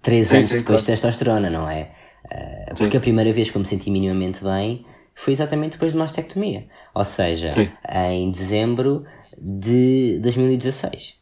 [0.02, 0.80] 3 anos sim, depois claro.
[0.80, 1.92] de testosterona, não é?
[2.24, 4.84] Uh, porque a primeira vez que eu me senti minimamente bem
[5.18, 6.66] foi exatamente depois de mastectomia.
[6.94, 7.68] Ou seja, sim.
[7.92, 9.02] em dezembro
[9.36, 11.16] de 2016.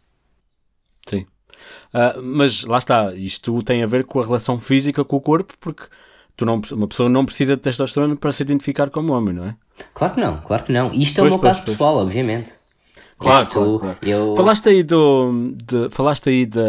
[1.09, 1.27] Sim.
[1.95, 5.55] Uh, mas lá está, isto tem a ver com a relação física com o corpo,
[5.59, 5.85] porque
[6.37, 9.57] tu não, uma pessoa não precisa de testosterona para se identificar como homem, não é?
[9.95, 10.93] Claro que não, claro que não.
[10.93, 11.77] Isto é pois, o meu pois, caso pois.
[11.77, 12.53] pessoal, obviamente.
[13.19, 13.99] Claro, claro, claro.
[14.03, 14.37] Eu...
[14.37, 15.55] Falaste aí do.
[15.65, 16.61] De, falaste aí da.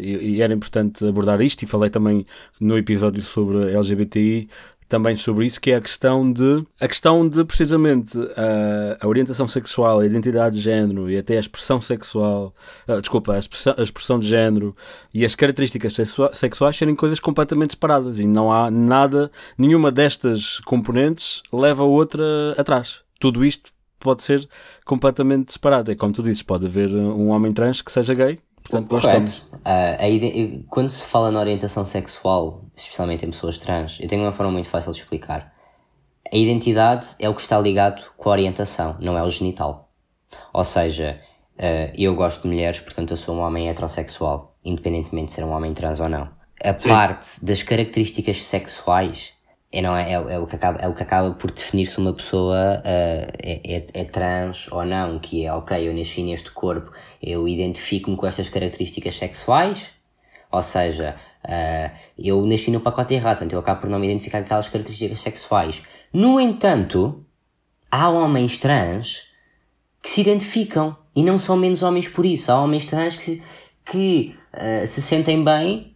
[0.00, 2.26] E, e, era importante abordar isto, e falei também
[2.60, 4.48] no episódio sobre LGBTI,
[4.90, 6.66] também sobre isso, que é a questão de.
[6.80, 11.40] A questão de precisamente a, a orientação sexual, a identidade de género e até a
[11.40, 12.52] expressão sexual.
[12.88, 14.76] Uh, desculpa, a expressão, a expressão de género
[15.14, 15.96] e as características
[16.32, 22.24] sexuais serem coisas completamente separadas e não há nada, nenhuma destas componentes leva a outra
[22.58, 23.00] atrás.
[23.20, 24.48] Tudo isto pode ser
[24.84, 25.92] completamente separado.
[25.92, 29.38] É como tu dizes, pode haver um homem trans que seja gay, portanto gostamos.
[29.38, 34.52] Uh, quando se fala na orientação sexual, especialmente em pessoas trans, eu tenho uma forma
[34.52, 35.52] muito fácil de explicar.
[36.32, 39.90] A identidade é o que está ligado com a orientação, não é o genital.
[40.52, 41.20] Ou seja,
[41.56, 45.50] uh, eu gosto de mulheres, portanto eu sou um homem heterossexual, independentemente de ser um
[45.50, 46.28] homem trans ou não.
[46.62, 46.88] A Sim.
[46.88, 49.32] parte das características sexuais
[49.72, 51.98] é, não é, é, é, o que acaba, é o que acaba por definir se
[51.98, 56.90] uma pessoa uh, é, é, trans ou não, que é ok, eu nasci neste corpo,
[57.22, 59.86] eu identifico-me com estas características sexuais,
[60.50, 64.40] ou seja, uh, eu nasci no pacote errado, portanto eu acabo por não me identificar
[64.40, 65.82] com aquelas características sexuais.
[66.12, 67.24] No entanto,
[67.88, 69.22] há homens trans
[70.02, 72.50] que se identificam e não são menos homens por isso.
[72.50, 73.42] Há homens trans que se,
[73.84, 75.94] que, uh, se sentem bem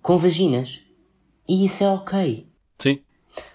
[0.00, 0.80] com vaginas.
[1.48, 2.51] E isso é ok.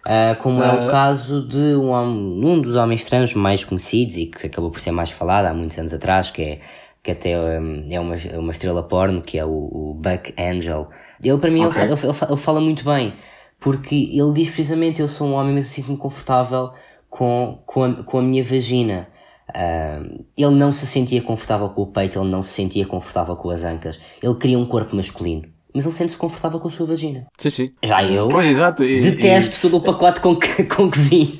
[0.06, 4.26] Uh, como uh, é o caso de um, um dos homens trans mais conhecidos e
[4.26, 6.60] que acabou por ser mais falado há muitos anos atrás, que é
[7.04, 10.90] que até um, é uma, uma estrela porno, que é o, o Buck Angel.
[11.24, 11.84] Ele, para mim, okay.
[11.84, 13.14] ele, ele, ele, fala muito bem,
[13.60, 16.72] porque ele diz precisamente: Eu sou um homem, mas eu sinto-me confortável
[17.10, 19.08] com, com, a, com a minha vagina.
[19.50, 23.50] Uh, ele não se sentia confortável com o peito, ele não se sentia confortável com
[23.50, 23.98] as ancas.
[24.22, 27.28] Ele queria um corpo masculino mas ele sente-se confortável com a sua vagina.
[27.38, 27.70] Sim, sim.
[27.84, 28.84] Já eu pois, exato.
[28.84, 29.62] E, detesto e...
[29.62, 31.40] todo o pacote com que, com que vim.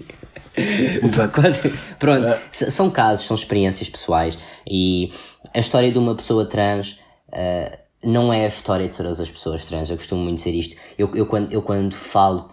[1.04, 1.42] Exato.
[1.98, 2.38] Pronto, uh...
[2.52, 4.38] são casos, são experiências pessoais
[4.70, 5.10] e
[5.56, 9.66] a história de uma pessoa trans uh, não é a história de todas as pessoas
[9.66, 9.90] trans.
[9.90, 10.76] Eu costumo muito dizer isto.
[11.00, 12.52] Eu, eu, quando, eu quando falo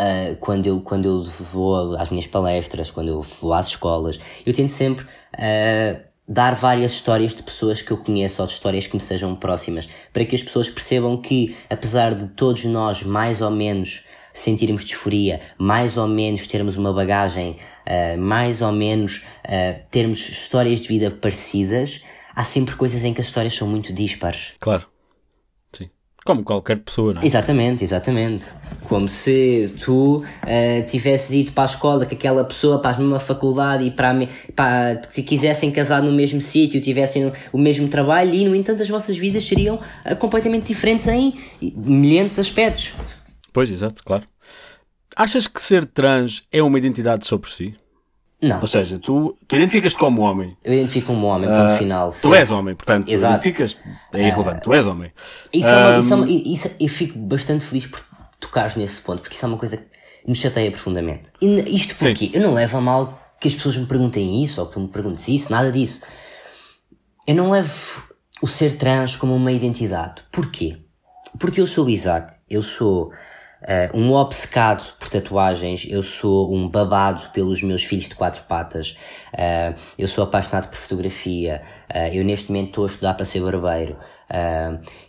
[0.00, 4.52] Uh, quando, eu, quando eu vou às minhas palestras, quando eu vou às escolas, eu
[4.52, 8.94] tento sempre uh, dar várias histórias de pessoas que eu conheço ou de histórias que
[8.94, 13.50] me sejam próximas, para que as pessoas percebam que, apesar de todos nós mais ou
[13.50, 20.28] menos sentirmos disforia, mais ou menos termos uma bagagem, uh, mais ou menos uh, termos
[20.28, 22.02] histórias de vida parecidas,
[22.36, 24.52] há sempre coisas em que as histórias são muito dispares.
[24.60, 24.86] Claro.
[26.24, 27.26] Como qualquer pessoa, não é?
[27.26, 28.46] Exatamente, exatamente.
[28.84, 33.20] Como se tu uh, tivesses ido para a escola com aquela pessoa para a mesma
[33.20, 38.44] faculdade e para, para se quisessem casar no mesmo sítio, tivessem o mesmo trabalho e,
[38.44, 42.92] no entanto, as vossas vidas seriam uh, completamente diferentes em milhares de aspectos.
[43.52, 44.24] Pois, exato, claro.
[45.16, 47.74] Achas que ser trans é uma identidade só por si?
[48.40, 48.60] Não.
[48.60, 50.56] Ou seja, tu, tu identificas-te como homem.
[50.62, 52.12] Eu identifico como homem, ponto uh, final.
[52.12, 53.80] Tu és homem, portanto, identificas
[54.12, 55.12] é irrelevante, uh, tu és homem.
[55.52, 58.00] Isso um, é uma, isso é uma, isso, eu fico bastante feliz por
[58.38, 59.84] tocares nesse ponto, porque isso é uma coisa que
[60.26, 61.32] me chateia profundamente.
[61.42, 62.30] E isto porque Sim.
[62.32, 64.88] eu não levo a mal que as pessoas me perguntem isso, ou que tu me
[64.88, 66.02] perguntes isso, nada disso.
[67.26, 68.02] Eu não levo
[68.40, 70.22] o ser trans como uma identidade.
[70.30, 70.78] Porquê?
[71.38, 73.10] Porque eu sou o Isaac, eu sou
[73.60, 78.96] Uh, um obcecado por tatuagens, eu sou um babado pelos meus filhos de quatro patas,
[79.34, 81.60] uh, eu sou apaixonado por fotografia,
[81.92, 83.96] uh, eu neste momento estou a estudar para ser barbeiro,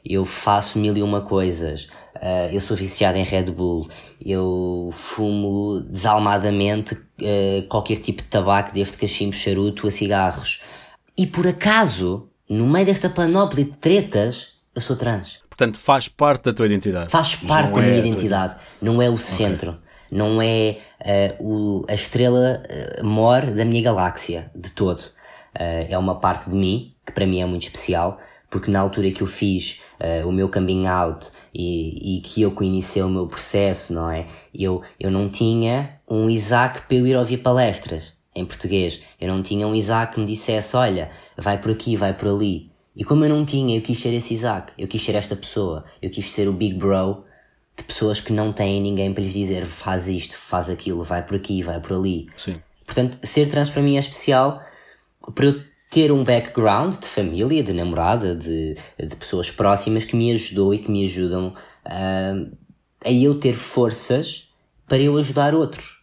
[0.04, 1.90] eu faço mil e uma coisas,
[2.52, 3.88] eu sou viciado em Red Bull,
[4.20, 6.98] eu fumo desalmadamente
[7.68, 10.62] qualquer tipo de tabaco, desde cachimbo, charuto a cigarros.
[11.18, 15.42] E por acaso, no meio desta panóplia de tretas, eu sou trans.
[15.60, 17.12] Portanto, faz parte da tua identidade.
[17.12, 18.56] Faz parte da é minha identidade.
[18.82, 19.72] Não é o centro.
[19.72, 19.84] Okay.
[20.10, 25.00] Não é uh, o, a estrela uh, mor da minha galáxia, de todo.
[25.00, 28.20] Uh, é uma parte de mim, que para mim é muito especial,
[28.50, 32.52] porque na altura que eu fiz uh, o meu coming out e, e que eu
[32.52, 34.28] conheci o meu processo, não é?
[34.56, 39.02] Eu, eu não tinha um Isaac para eu ir ouvir palestras em português.
[39.20, 42.69] Eu não tinha um Isaac que me dissesse, olha, vai por aqui, vai por ali.
[43.00, 45.86] E como eu não tinha, eu quis ser esse Isaac, eu quis ser esta pessoa,
[46.02, 47.24] eu quis ser o big bro
[47.78, 51.38] de pessoas que não têm ninguém para lhes dizer faz isto, faz aquilo, vai por
[51.38, 52.28] aqui, vai por ali.
[52.36, 52.62] Sim.
[52.86, 54.62] Portanto, ser trans para mim é especial
[55.34, 60.34] para eu ter um background de família, de namorada, de, de pessoas próximas que me
[60.34, 61.54] ajudou e que me ajudam
[61.86, 62.58] uh,
[63.06, 64.50] a eu ter forças
[64.90, 66.00] para eu ajudar outros.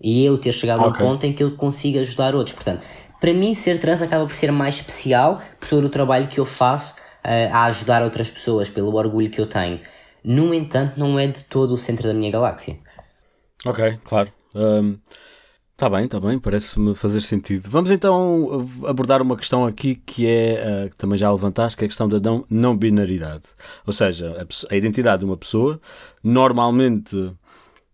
[0.00, 1.04] E eu ter chegado okay.
[1.04, 2.54] ao ponto em que eu consigo ajudar outros.
[2.54, 2.84] Portanto,
[3.20, 6.46] para mim ser trans acaba por ser mais especial por todo o trabalho que eu
[6.46, 9.80] faço uh, a ajudar outras pessoas, pelo orgulho que eu tenho.
[10.24, 12.78] No entanto, não é de todo o centro da minha galáxia.
[13.64, 14.32] Ok, claro.
[14.54, 14.98] Um,
[15.76, 17.68] tá bem, tá bem, parece-me fazer sentido.
[17.70, 21.86] Vamos então abordar uma questão aqui que é, uh, que também já levantaste, que é
[21.86, 22.18] a questão da
[22.50, 23.44] não binaridade.
[23.86, 25.80] Ou seja, a, a identidade de uma pessoa,
[26.22, 27.32] normalmente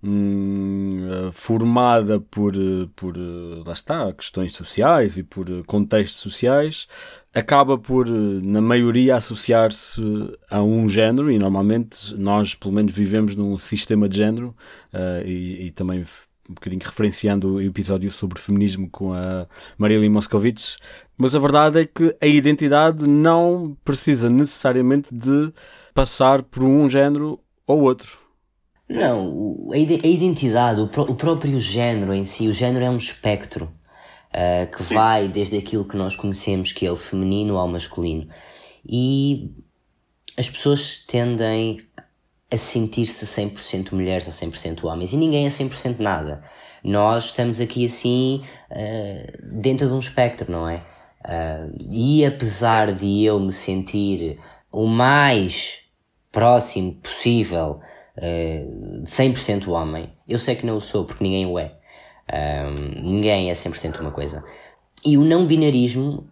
[0.07, 2.53] Hum, eh, formada por,
[2.95, 6.87] por eh, lá está, questões sociais e por eh, contextos sociais,
[7.35, 10.03] acaba por, na maioria, associar-se
[10.51, 14.55] a um género e normalmente nós, pelo menos, vivemos num sistema de género
[14.93, 16.05] uh, e, e, também
[16.51, 19.47] um bocadinho referenciando o episódio sobre feminismo com a
[19.79, 20.77] Marilyn Moscovitz,
[21.17, 25.51] mas a verdade é que a identidade não precisa necessariamente de
[25.95, 28.24] passar por um género ou outro
[28.89, 33.73] não, a identidade, o, próprio género em si, o género é um espectro
[34.31, 34.95] uh, que Sim.
[34.95, 38.29] vai desde aquilo que nós conhecemos que é o feminino ao masculino.
[38.87, 39.51] E
[40.37, 41.79] as pessoas tendem
[42.51, 45.13] a sentir-se 100% mulheres ou 100% homens.
[45.13, 46.45] E ninguém é 100% nada.
[46.83, 50.85] Nós estamos aqui assim uh, dentro de um espectro, não é?
[51.25, 54.39] Uh, e apesar de eu me sentir
[54.71, 55.79] o mais
[56.31, 57.81] próximo possível
[58.19, 61.73] uh, 100% homem, eu sei que não o sou, porque ninguém o é.
[62.31, 64.45] Uh, ninguém é 100% uma coisa.
[65.05, 66.27] E o não binarismo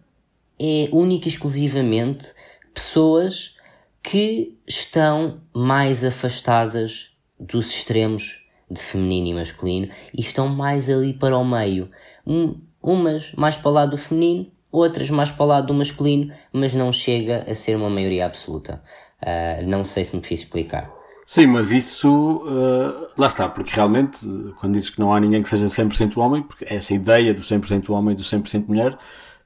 [0.59, 2.33] é único e exclusivamente
[2.73, 3.55] pessoas
[4.01, 11.37] que estão mais afastadas dos extremos de feminino e masculino e estão mais ali para
[11.37, 11.89] o meio.
[12.25, 16.33] Um, umas mais para o lado do feminino, outras mais para o lado do masculino,
[16.51, 18.81] mas não chega a ser uma maioria absoluta.
[19.21, 20.91] Uh, não sei se me fiz explicar.
[21.25, 24.25] Sim, mas isso, uh, lá está, porque realmente,
[24.59, 27.89] quando dizes que não há ninguém que seja 100% homem, porque essa ideia do 100%
[27.89, 28.97] homem e do 100% mulher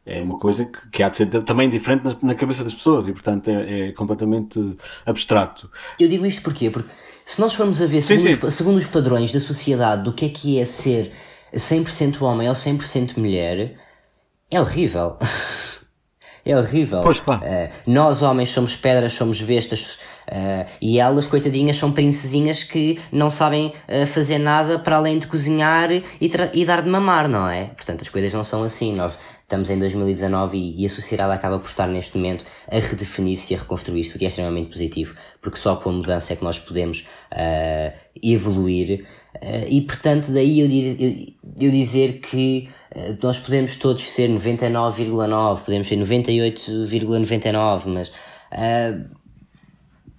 [0.08, 3.08] é uma coisa que, que, há de ser também diferente na, na cabeça das pessoas
[3.08, 5.68] e, portanto, é, é, completamente abstrato.
[6.00, 6.70] Eu digo isto porquê?
[6.70, 6.90] Porque
[7.26, 8.48] se nós formos a ver, segundo, sim, sim.
[8.48, 11.12] Os, segundo os padrões da sociedade, do que é que é ser
[11.54, 13.76] 100% homem ou 100% mulher,
[14.50, 15.18] é horrível.
[16.46, 17.02] é horrível.
[17.02, 17.42] Pois, claro.
[17.44, 20.00] Uh, nós, homens, somos pedras, somos bestas,
[20.30, 25.28] Uh, e elas, coitadinhas, são princesinhas que não sabem uh, fazer nada para além de
[25.28, 26.04] cozinhar e,
[26.54, 27.66] e, dar de mamar, não é?
[27.68, 28.94] Portanto, as coisas não são assim.
[28.94, 33.54] Nós estamos em 2019 e, e a sociedade acaba por estar neste momento a redefinir-se
[33.54, 36.44] e a reconstruir-se, o que é extremamente positivo, porque só com a mudança é que
[36.44, 39.08] nós podemos uh, evoluir.
[39.70, 42.68] e portanto, daí eu, eu, eu dizer que
[43.22, 48.12] nós podemos todos ser 99,9, podemos ser 98,99, mas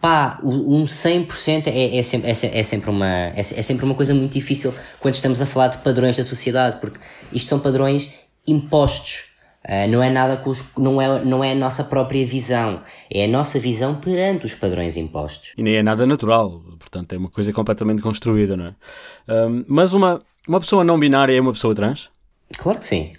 [0.01, 4.15] pá, um 100% é, é, sempre, é, é, sempre uma, é, é sempre uma coisa
[4.15, 6.99] muito difícil quando estamos a falar de padrões da sociedade, porque
[7.33, 8.13] isto são padrões
[8.47, 9.27] impostos.
[9.69, 12.81] Uh, não é nada que os, não, é, não é a nossa própria visão,
[13.11, 15.51] é a nossa visão perante os padrões impostos.
[15.59, 18.75] E nem é nada natural, portanto é uma coisa completamente construída, não é?
[19.29, 22.09] Um, mas uma, uma pessoa não binária é uma pessoa trans?
[22.57, 23.13] Claro que sim,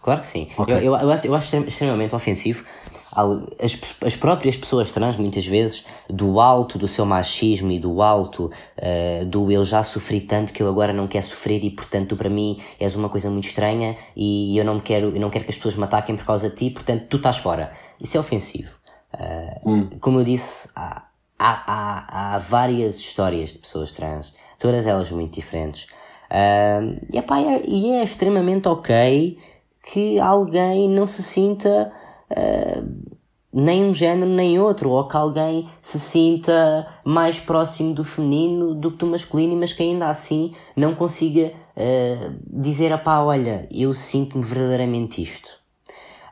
[0.00, 0.48] claro que sim.
[0.56, 0.74] Okay.
[0.76, 2.64] Eu, eu, eu, acho, eu acho extremamente ofensivo
[3.12, 8.50] as, as próprias pessoas trans, muitas vezes, do alto do seu machismo e do alto
[8.78, 12.16] uh, do eu já sofri tanto que eu agora não quero sofrer e, portanto, tu
[12.16, 15.50] para mim és uma coisa muito estranha e eu não quero, eu não quero que
[15.50, 17.72] as pessoas me ataquem por causa de ti, portanto, tu estás fora.
[18.00, 18.70] Isso é ofensivo.
[19.12, 19.90] Uh, hum.
[20.00, 21.06] Como eu disse, há,
[21.38, 25.84] há, há, há, várias histórias de pessoas trans, todas elas muito diferentes.
[26.30, 29.36] Uh, e, epá, é, e é extremamente ok
[29.92, 31.92] que alguém não se sinta
[32.30, 33.10] uh,
[33.52, 38.92] nem um género nem outro, ou que alguém se sinta mais próximo do feminino do
[38.92, 44.44] que do masculino, mas que ainda assim não consiga uh, dizer, pá, olha, eu sinto-me
[44.44, 45.60] verdadeiramente isto.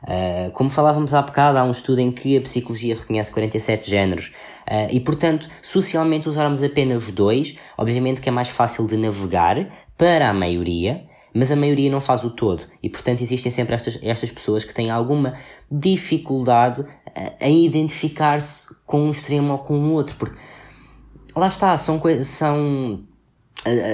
[0.03, 4.27] Uh, como falávamos há bocado, há um estudo em que a psicologia reconhece 47 géneros
[4.65, 9.57] uh, e, portanto, socialmente usarmos apenas dois, obviamente que é mais fácil de navegar
[9.97, 11.03] para a maioria,
[11.33, 12.63] mas a maioria não faz o todo.
[12.81, 15.35] E, portanto, existem sempre estas, estas pessoas que têm alguma
[15.71, 16.85] dificuldade
[17.39, 20.15] em identificar-se com um extremo ou com o outro.
[20.15, 20.37] Porque,
[21.35, 23.03] lá está, são, são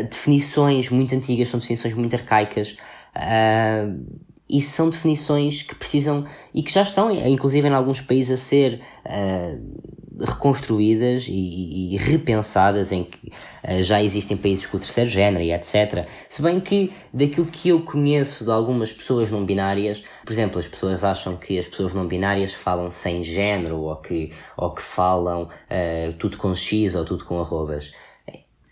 [0.10, 2.78] definições muito antigas, são definições muito arcaicas.
[3.16, 8.44] Uh, e são definições que precisam e que já estão, inclusive em alguns países, a
[8.44, 15.10] ser uh, reconstruídas e, e, repensadas em que uh, já existem países com o terceiro
[15.10, 16.08] género e etc.
[16.30, 20.68] Se bem que daquilo que eu conheço de algumas pessoas não binárias, por exemplo, as
[20.68, 25.44] pessoas acham que as pessoas não binárias falam sem género ou que, ou que falam
[25.44, 27.92] uh, tudo com X ou tudo com arrobas.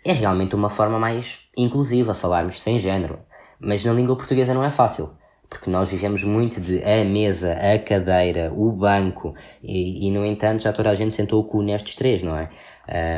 [0.06, 3.20] É realmente uma forma mais inclusiva falarmos sem género.
[3.60, 5.12] Mas na língua portuguesa não é fácil
[5.54, 10.64] porque nós vivemos muito de a mesa, a cadeira, o banco, e, e no entanto
[10.64, 12.50] já toda a gente sentou o cu nestes três, não é?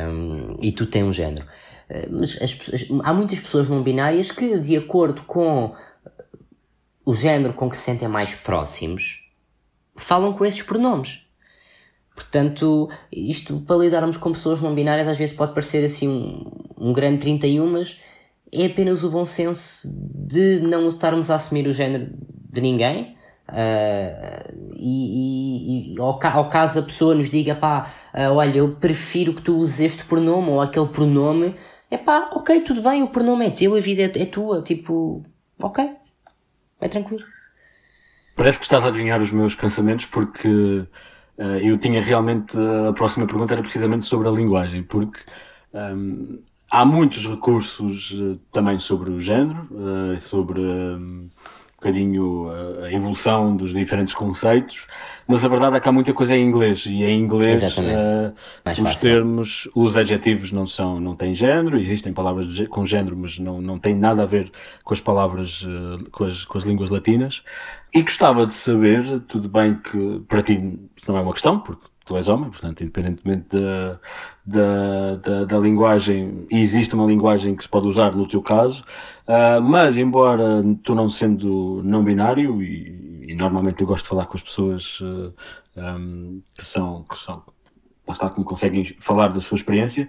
[0.10, 1.46] Um, e tu tem um género.
[1.90, 5.74] Uh, mas as, as, há muitas pessoas não binárias que, de acordo com
[7.06, 9.24] o género com que se sentem mais próximos,
[9.96, 11.22] falam com esses pronomes.
[12.14, 16.92] Portanto, isto para lidarmos com pessoas não binárias às vezes pode parecer assim um, um
[16.92, 17.98] grande 31, mas
[18.52, 22.12] é apenas o bom senso de não estarmos a assumir o género
[22.52, 23.16] de ninguém.
[23.48, 28.72] Uh, e, e, e ao, ao, caso a pessoa nos diga pá, uh, olha, eu
[28.72, 31.54] prefiro que tu uses este pronome ou aquele pronome,
[31.91, 35.24] é pá, ok, tudo bem, o pronome é teu, a vida é, é tua, tipo,
[35.60, 35.91] ok,
[36.82, 37.24] é tranquilo.
[38.36, 43.28] Parece que estás a adivinhar os meus pensamentos porque uh, eu tinha realmente a próxima
[43.28, 45.20] pergunta era precisamente sobre a linguagem, porque
[45.72, 46.41] um,
[46.76, 51.30] há muitos recursos uh, também sobre o género, uh, sobre uh,
[51.86, 52.49] bocadinho
[52.84, 54.88] a, evolução dos diferentes conceitos,
[55.28, 58.34] mas a verdade é que há muita coisa em inglês e em inglês uh,
[58.84, 63.38] os termos, os adjetivos não são, não têm género, existem palavras de, com género, mas
[63.38, 64.51] não, não têm nada a ver
[64.84, 67.43] com as palavras, uh, com, as, com as línguas latinas.
[67.93, 71.86] E gostava de saber, tudo bem que para ti isso não é uma questão, porque
[72.06, 73.99] tu és homem, portanto, independentemente da,
[74.45, 78.86] da, da, da, linguagem, existe uma linguagem que se pode usar no teu caso,
[79.28, 84.28] uh, mas embora tu não sendo não binário, e, e, normalmente eu gosto de falar
[84.28, 85.34] com as pessoas uh,
[85.76, 87.43] ah, um, que são, que são,
[88.30, 90.08] que me conseguem falar da sua experiência,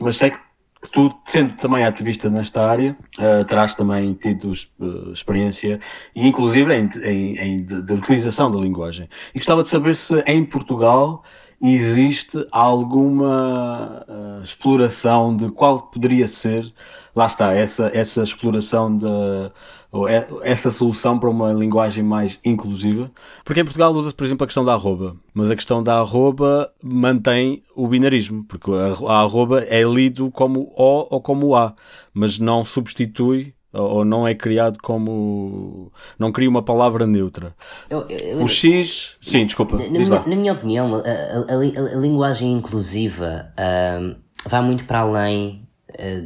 [0.00, 0.45] mas sei que
[0.90, 5.80] tu, sendo também ativista nesta área, uh, terás também tido uh, experiência,
[6.14, 9.08] inclusive em, em, em de, de, utilização da linguagem.
[9.34, 11.22] E gostava de saber se em Portugal
[11.62, 16.72] existe alguma uh, exploração de qual poderia ser,
[17.16, 19.06] lá está, essa, essa exploração de,
[20.06, 23.10] é, essa solução para uma linguagem mais inclusiva.
[23.42, 26.70] Porque em Portugal usa-se, por exemplo, a questão da arroba, mas a questão da arroba
[26.82, 31.74] mantém o binarismo, porque a, arroba é lido como O ou como A,
[32.12, 35.92] mas não substitui ou não é criado como.
[36.18, 37.54] não cria uma palavra neutra.
[37.90, 39.16] Eu, eu, o X.
[39.20, 39.76] Sim, desculpa.
[39.76, 44.16] Na, minha, na minha, opinião, a, a, a, a linguagem inclusiva uh,
[44.48, 45.65] vai muito para além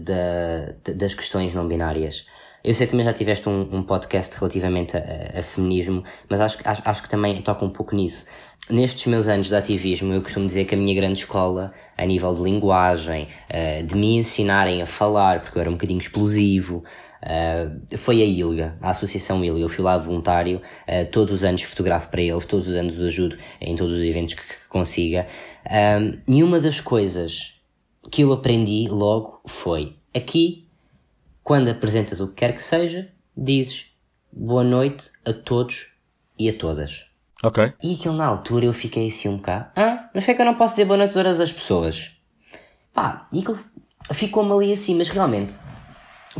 [0.05, 2.27] da, das questões não binárias.
[2.63, 6.59] Eu sei que também já tiveste um, um podcast relativamente a, a, feminismo, mas acho,
[6.63, 8.27] acho, acho que também toca um pouco nisso.
[8.69, 12.35] Nestes meus anos de ativismo, eu costumo dizer que a minha grande escola, a nível
[12.35, 16.85] de linguagem, uh, de me ensinarem a falar, porque eu era um bocadinho explosivo,
[17.23, 19.61] uh, foi a ILGA, a Associação ILGA.
[19.63, 20.61] Eu fui lá voluntário,
[21.11, 24.35] todos os anos fotografo para eles, todos os anos os ajudo em todos os eventos
[24.35, 25.27] que consiga.
[26.29, 27.55] e uma das coisas
[28.11, 30.69] que eu aprendi logo foi: aqui,
[31.43, 33.87] quando apresentas o que quer que seja, dizes
[34.33, 35.89] boa noite a todos
[36.39, 37.05] e a todas.
[37.43, 37.73] Ok.
[37.83, 39.71] E aquilo na altura eu fiquei assim um bocado.
[39.77, 42.13] Ah, mas é que eu não posso dizer boa noite a todas as pessoas?
[42.93, 43.59] Pá, e aquilo
[44.13, 45.55] ficou-me ali assim, mas realmente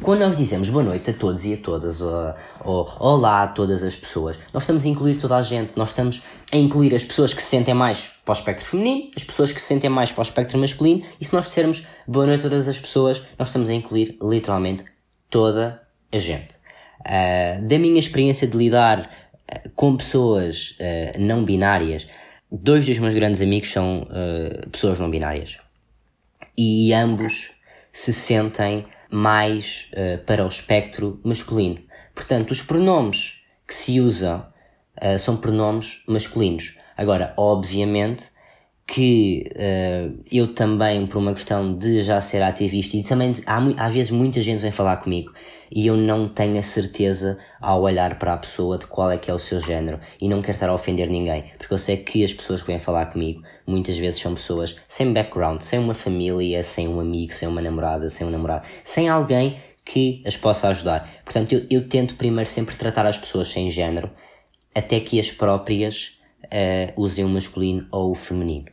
[0.03, 2.35] quando nós dizemos boa noite a todos e a todas, ou,
[2.65, 6.23] ou, olá a todas as pessoas, nós estamos a incluir toda a gente, nós estamos
[6.53, 9.61] a incluir as pessoas que se sentem mais para o espectro feminino, as pessoas que
[9.61, 12.69] se sentem mais para o espectro masculino, e se nós dissermos boa noite a todas
[12.69, 14.85] as pessoas, nós estamos a incluir literalmente
[15.29, 16.55] toda a gente.
[17.01, 22.07] Uh, da minha experiência de lidar uh, com pessoas uh, não binárias,
[22.53, 24.07] dois dos meus grandes amigos são
[24.71, 25.59] pessoas não binárias.
[26.57, 27.51] E ambos
[27.93, 29.89] se sentem mais
[30.27, 31.79] para o espectro masculino.
[32.13, 33.35] Portanto, os pronomes
[33.67, 34.45] que se usam
[35.17, 36.75] são pronomes masculinos.
[37.01, 38.31] Agora, obviamente
[38.87, 44.11] que uh, eu também, por uma questão de já ser ativista, e também há, vezes
[44.11, 45.33] muita gente vem falar comigo
[45.73, 49.31] e eu não tenho a certeza ao olhar para a pessoa de qual é que
[49.31, 52.23] é o seu género e não quero estar a ofender ninguém, porque eu sei que
[52.23, 56.63] as pessoas que vêm falar comigo muitas vezes são pessoas sem background, sem uma família,
[56.63, 61.09] sem um amigo, sem uma namorada, sem um namorado, sem alguém que as possa ajudar.
[61.25, 64.11] Portanto, eu, eu tento primeiro sempre tratar as pessoas sem género
[64.75, 68.67] até que as próprias uh, usem o masculino ou o feminino.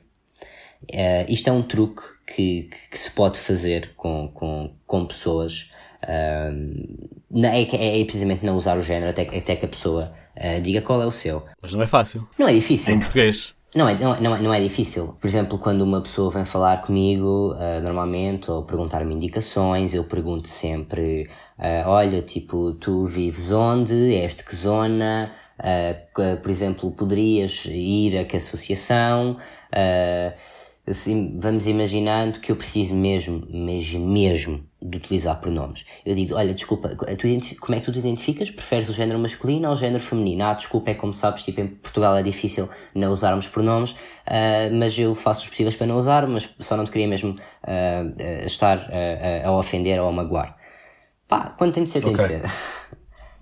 [0.84, 5.70] Uh, isto é um truque que, que, se pode fazer com, com, com pessoas.
[6.04, 10.62] Uh, é, é, é, precisamente não usar o género até, até que a pessoa uh,
[10.62, 11.44] diga qual é o seu.
[11.62, 12.28] Mas não é fácil.
[12.38, 12.94] Não é difícil.
[12.94, 13.54] Em português.
[13.76, 15.16] Não é, não, não, é, não é difícil.
[15.20, 20.48] Por exemplo, quando uma pessoa vem falar comigo, uh, normalmente, ou perguntar-me indicações, eu pergunto
[20.48, 21.30] sempre:
[21.86, 24.16] Olha, tipo, tu vives onde?
[24.16, 25.34] És de que zona?
[25.60, 29.38] Uh, por exemplo, poderias ir a que associação?
[30.90, 35.86] assim, vamos imaginando que eu preciso mesmo, mesmo, mesmo de utilizar pronomes.
[36.06, 38.50] Eu digo, olha, desculpa, como é que tu te identificas?
[38.50, 40.46] Preferes o género masculino ou o género feminino?
[40.46, 44.98] Ah, desculpa, é como sabes, tipo, em Portugal é difícil não usarmos pronomes, uh, mas
[44.98, 48.90] eu faço os possíveis para não usar, mas só não te queria mesmo uh, estar
[49.44, 50.56] a ofender ou a magoar.
[51.28, 52.26] Pá, quando tem de ser, tem okay.
[52.26, 52.42] de ser.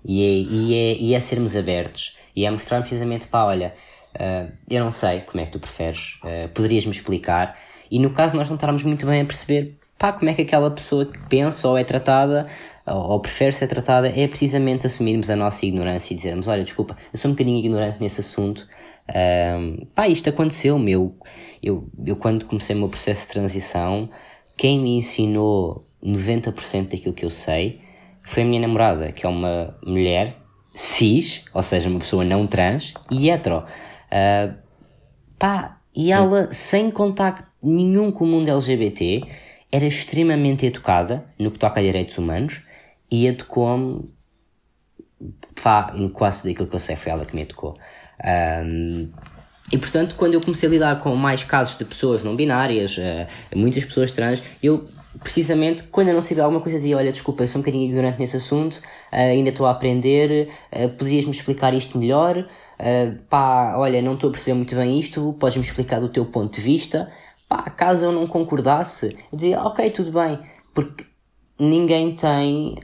[0.06, 2.16] e, é, e, é, e é sermos abertos.
[2.34, 3.74] E é mostrar precisamente, pá, olha,
[4.16, 7.58] Uh, eu não sei como é que tu preferes, uh, poderias-me explicar?
[7.90, 10.70] E no caso nós não estarmos muito bem a perceber pá, como é que aquela
[10.70, 12.48] pessoa pensa ou é tratada
[12.86, 16.96] ou, ou prefere ser tratada, é precisamente assumirmos a nossa ignorância e dizermos: Olha, desculpa,
[17.12, 18.66] eu sou um bocadinho ignorante nesse assunto,
[19.10, 21.14] uh, pá, isto aconteceu, meu.
[21.62, 24.08] Eu, eu, quando comecei o meu processo de transição,
[24.56, 27.80] quem me ensinou 90% daquilo que eu sei
[28.26, 30.36] foi a minha namorada, que é uma mulher
[30.74, 33.64] cis, ou seja, uma pessoa não trans e hetero.
[34.10, 34.54] Uh,
[35.38, 36.10] pá, e Sim.
[36.10, 39.22] ela, sem contacto nenhum com o mundo LGBT,
[39.70, 42.62] era extremamente educada no que toca a direitos humanos
[43.10, 44.10] e educou-me
[45.62, 47.78] pá, em quase tudo aquilo que eu sei foi ela que me educou.
[48.24, 49.08] Um,
[49.72, 53.26] e portanto, quando eu comecei a lidar com mais casos de pessoas não binárias, uh,
[53.56, 54.86] muitas pessoas trans, eu
[55.22, 58.20] precisamente quando eu não sabia alguma coisa dizia: Olha, desculpa, eu sou um bocadinho ignorante
[58.20, 62.46] nesse assunto, uh, ainda estou a aprender, uh, poderias-me explicar isto melhor?
[63.30, 66.60] pá, olha, não estou a perceber muito bem isto, podes-me explicar do teu ponto de
[66.60, 67.10] vista?
[67.48, 70.38] Pá, caso eu não concordasse, eu dizia: Ok, tudo bem,
[70.74, 71.06] porque
[71.58, 72.76] ninguém tem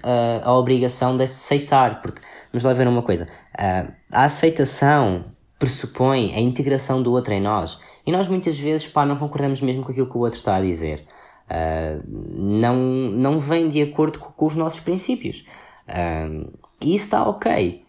[0.42, 5.26] a obrigação de aceitar, porque vamos lá ver uma coisa: a aceitação
[5.62, 7.78] pressupõe a integração do outro em nós.
[8.04, 10.60] E nós muitas vezes pá, não concordamos mesmo com aquilo que o outro está a
[10.60, 11.04] dizer.
[11.48, 12.02] Uh,
[12.36, 15.44] não, não vem de acordo com, com os nossos princípios.
[15.86, 17.84] Uh, e isso está ok.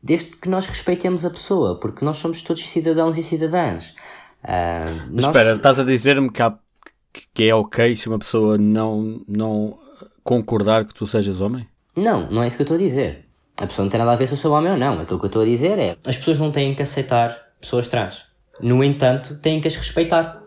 [0.00, 3.88] Desde que nós respeitemos a pessoa, porque nós somos todos cidadãos e cidadãs.
[4.44, 5.26] Uh, Mas nós...
[5.26, 6.42] espera, estás a dizer-me que,
[7.34, 9.76] que é ok se uma pessoa não, não
[10.22, 11.66] concordar que tu sejas homem?
[11.96, 13.27] Não, não é isso que eu estou a dizer.
[13.60, 15.00] A pessoa não tem nada a ver se eu sou homem ou não.
[15.00, 18.22] Aquilo que eu estou a dizer é as pessoas não têm que aceitar pessoas trans.
[18.60, 20.42] No entanto, têm que as respeitar.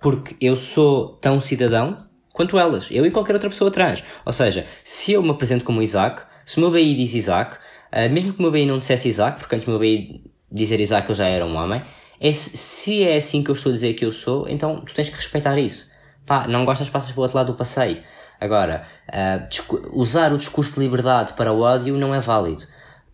[0.00, 1.96] Porque eu sou tão cidadão
[2.32, 2.88] quanto elas.
[2.90, 4.02] Eu e qualquer outra pessoa trans.
[4.24, 8.10] Ou seja, se eu me apresento como Isaac, se o meu BI diz Isaac, uh,
[8.10, 11.08] mesmo que o meu BI não dissesse Isaac, porque antes do meu BI dizer Isaac
[11.08, 11.82] eu já era um homem,
[12.18, 15.08] é, se é assim que eu estou a dizer que eu sou, então tu tens
[15.08, 15.90] que respeitar isso.
[16.26, 18.02] Pá, não gostas, passas para o outro lado do passeio.
[18.40, 22.64] Agora, uh, usar o discurso de liberdade para o ódio não é válido.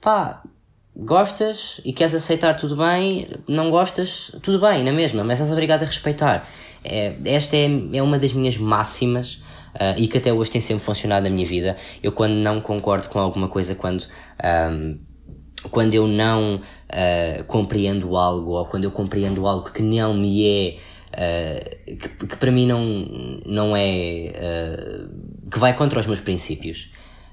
[0.00, 0.42] Pá,
[0.94, 5.82] gostas e queres aceitar tudo bem, não gostas, tudo bem, na mesma, mas és obrigado
[5.82, 6.48] a respeitar.
[6.84, 9.42] É, esta é, é uma das minhas máximas
[9.74, 11.76] uh, e que até hoje tem sempre funcionado na minha vida.
[12.02, 14.04] Eu, quando não concordo com alguma coisa, quando.
[14.42, 14.98] Um,
[15.70, 20.78] quando eu não uh, compreendo algo ou quando eu compreendo algo que não me é
[21.16, 22.82] uh, que, que, para mim não,
[23.44, 24.32] não é.
[24.36, 26.90] Uh, que vai contra os meus princípios.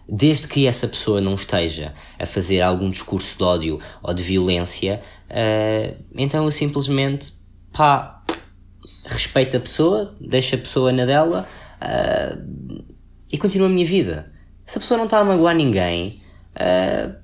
[0.07, 5.01] Desde que essa pessoa não esteja a fazer algum discurso de ódio ou de violência,
[5.29, 7.33] uh, então eu simplesmente,
[7.71, 8.23] pá,
[9.05, 11.47] respeito a pessoa, deixo a pessoa na dela
[13.29, 14.31] e continuo a minha vida.
[14.65, 16.21] Se a pessoa não está a magoar ninguém,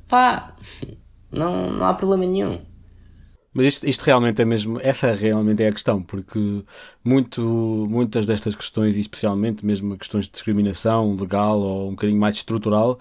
[0.07, 0.55] pá,
[1.31, 2.68] não, não há problema nenhum.
[3.53, 6.63] Mas isto, isto, realmente é mesmo, essa realmente é a questão, porque
[7.03, 7.41] muito,
[7.89, 12.99] muitas destas questões, e especialmente mesmo questões de discriminação legal ou um bocadinho mais estrutural,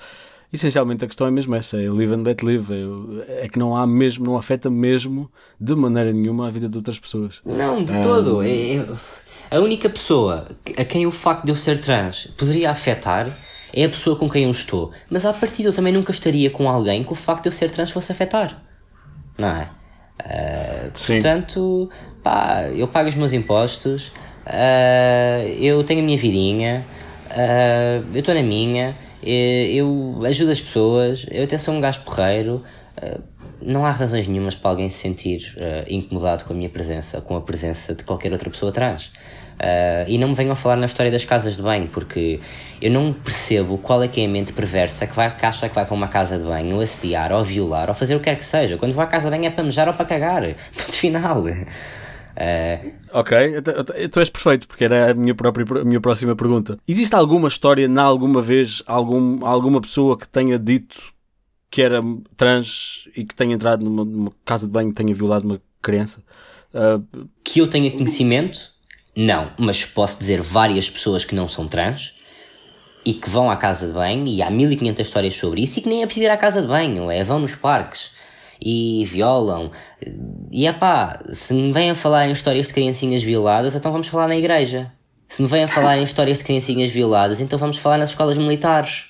[0.53, 2.73] essencialmente a questão é mesmo essa, é live and let live,
[3.29, 5.31] é, é que não há mesmo, não afeta mesmo
[5.61, 7.41] de maneira nenhuma a vida de outras pessoas.
[7.45, 8.03] Não, de um...
[8.03, 8.43] todo.
[8.43, 8.87] É, é,
[9.51, 13.39] a única pessoa a quem o facto de eu ser trans poderia afetar
[13.73, 14.93] é a pessoa com quem eu estou.
[15.11, 17.71] Mas a partir eu também nunca estaria com alguém que o facto de eu ser
[17.71, 18.63] trans fosse afetar.
[19.37, 19.71] Não é?
[20.21, 21.91] Uh, portanto,
[22.23, 24.09] pá, eu pago os meus impostos,
[24.47, 26.85] uh, eu tenho a minha vidinha,
[27.31, 32.63] uh, eu estou na minha, eu ajudo as pessoas, eu até sou um gajo porreiro.
[33.61, 35.57] não há razões nenhumas para alguém se sentir
[35.89, 39.11] incomodado com a minha presença, com a presença de qualquer outra pessoa trans.
[39.59, 42.39] Uh, e não me venham falar na história das casas de banho, porque
[42.81, 45.75] eu não percebo qual é que é a mente perversa que, vai, que acha que
[45.75, 48.47] vai para uma casa de banho assediar ou violar ou fazer o que quer que
[48.47, 48.79] seja.
[48.79, 50.43] Quando vou à casa de banho é para mejar ou para cagar.
[50.77, 51.43] Ponto final.
[51.43, 52.79] Uh...
[53.13, 53.37] Ok,
[54.13, 56.79] tu és perfeito, porque era a minha, própria, a minha próxima pergunta.
[56.87, 61.13] Existe alguma história, na alguma vez, algum, alguma pessoa que tenha dito
[61.69, 62.01] que era
[62.37, 66.23] trans e que tenha entrado numa, numa casa de banho e tenha violado uma criança?
[66.73, 67.27] Uh...
[67.43, 68.78] Que eu tenha conhecimento?
[69.21, 72.15] Não, mas posso dizer várias pessoas que não são trans
[73.05, 75.89] e que vão à casa de banho e há 1500 histórias sobre isso e que
[75.89, 78.13] nem é preciso ir à casa de banho, é vão nos parques
[78.61, 79.73] e violam.
[80.53, 84.07] E é pá, se me vêm a falar em histórias de criancinhas violadas, então vamos
[84.07, 84.93] falar na igreja.
[85.29, 88.37] Se me vêm a falar em histórias de criancinhas violadas, então vamos falar nas escolas
[88.37, 89.07] militares.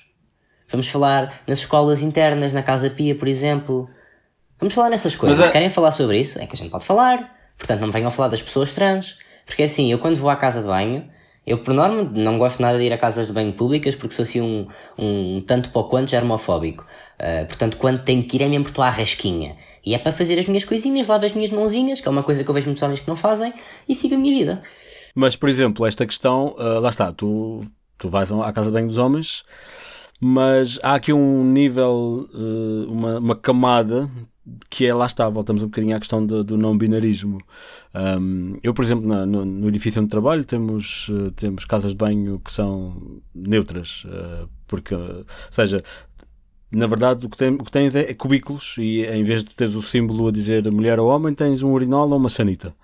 [0.71, 3.87] Vamos falar nas escolas internas, na Casa Pia, por exemplo.
[4.59, 5.39] Vamos falar nessas coisas.
[5.47, 6.39] É- Querem falar sobre isso?
[6.39, 7.35] É que a gente pode falar.
[7.57, 9.17] Portanto, não me venham a falar das pessoas trans.
[9.49, 11.09] Porque assim, eu quando vou à casa de banho,
[11.45, 14.21] eu por norma não gosto nada de ir a casas de banho públicas porque sou
[14.21, 16.85] assim um, um tanto para quanto germofóbico.
[17.19, 19.57] Uh, portanto, quando tenho que ir é mesmo por tua à rasquinha.
[19.83, 22.43] E é para fazer as minhas coisinhas, lavo as minhas mãozinhas, que é uma coisa
[22.43, 23.51] que eu vejo muitos homens que não fazem,
[23.87, 24.61] e sigo a minha vida.
[25.15, 27.61] Mas, por exemplo, esta questão, uh, lá está, tu,
[27.97, 29.43] tu vais à casa de banho dos homens,
[30.21, 34.07] mas há aqui um nível, uh, uma, uma camada
[34.69, 37.41] que é, lá está, voltamos um bocadinho à questão do, do não binarismo.
[37.93, 41.97] Um, eu, por exemplo, na, no, no, edifício onde trabalho, temos, uh, temos casas de
[41.97, 45.83] banho que são neutras, uh, porque, uh, seja,
[46.71, 49.55] na verdade, o que, tem, o que tens é, é, cubículos e em vez de
[49.55, 52.75] teres o símbolo a dizer mulher ou homem, tens um urinol ou uma sanita.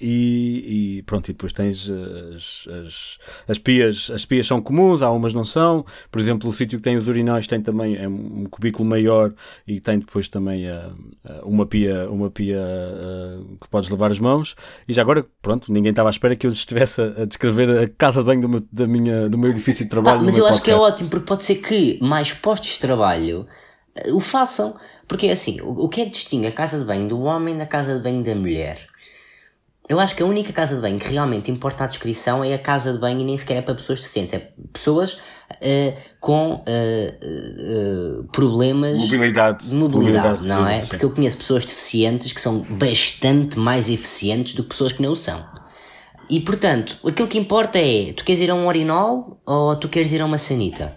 [0.00, 5.10] E, e pronto, e depois tens as, as, as, pias, as pias são comuns, há
[5.10, 5.84] umas não são.
[6.10, 9.30] Por exemplo, o sítio que tem os urinóis tem também é um cubículo maior
[9.66, 10.94] e tem depois também uh,
[11.44, 14.56] uma pia, uma pia uh, que podes lavar as mãos.
[14.88, 18.20] E já agora, pronto, ninguém estava à espera que eu estivesse a, descrever a casa
[18.20, 20.20] de banho do meu, da minha, do meu edifício de trabalho.
[20.20, 23.33] Ah, mas eu acho que é ótimo, porque pode ser que mais postos de trabalho
[23.94, 24.76] eh, o façam.
[25.06, 27.66] Porque assim, o, o que é que distingue a casa de banho do homem da
[27.66, 28.78] casa de banho da mulher?
[29.86, 32.58] Eu acho que a única casa de banho que realmente importa a descrição é a
[32.58, 34.32] casa de banho e nem sequer é para pessoas deficientes.
[34.32, 39.68] É pessoas uh, com uh, uh, problemas mobilidade.
[39.68, 40.80] de mobilidade, mobilidade não é?
[40.80, 40.88] Sim.
[40.88, 45.12] Porque eu conheço pessoas deficientes que são bastante mais eficientes do que pessoas que não
[45.12, 45.44] o são.
[46.30, 50.10] E portanto, aquilo que importa é, tu queres ir a um urinol ou tu queres
[50.12, 50.96] ir a uma sanita?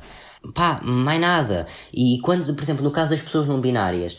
[0.54, 1.68] Pá, mais nada.
[1.94, 4.18] E quando, por exemplo, no caso das pessoas não binárias,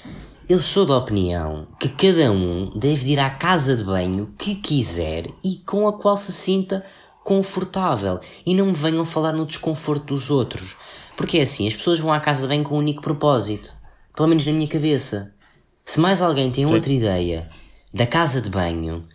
[0.49, 5.27] eu sou da opinião que cada um deve ir à casa de banho que quiser
[5.45, 6.85] e com a qual se sinta
[7.23, 8.19] confortável.
[8.47, 10.77] E não me venham falar no desconforto dos outros.
[11.17, 13.73] Porque é assim, as pessoas vão à casa de banho com um único propósito.
[14.15, 15.35] Pelo menos na minha cabeça.
[15.85, 16.73] Se mais alguém tem Sim.
[16.73, 17.51] outra ideia
[17.93, 19.07] da casa de banho,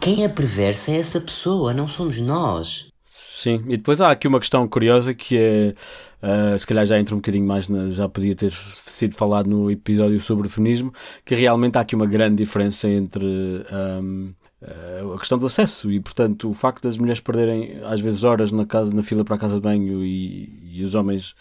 [0.00, 2.91] quem é perversa é essa pessoa, não somos nós.
[3.14, 5.74] Sim, e depois há aqui uma questão curiosa que é,
[6.22, 8.50] uh, se calhar já entra um bocadinho mais, na, já podia ter
[8.86, 13.26] sido falado no episódio sobre o feminismo, que realmente há aqui uma grande diferença entre
[13.26, 14.32] um,
[14.62, 18.24] uh, ah, a questão do acesso e, portanto, o facto das mulheres perderem às vezes
[18.24, 21.34] horas na, casa, na fila para a casa de banho e, e os homens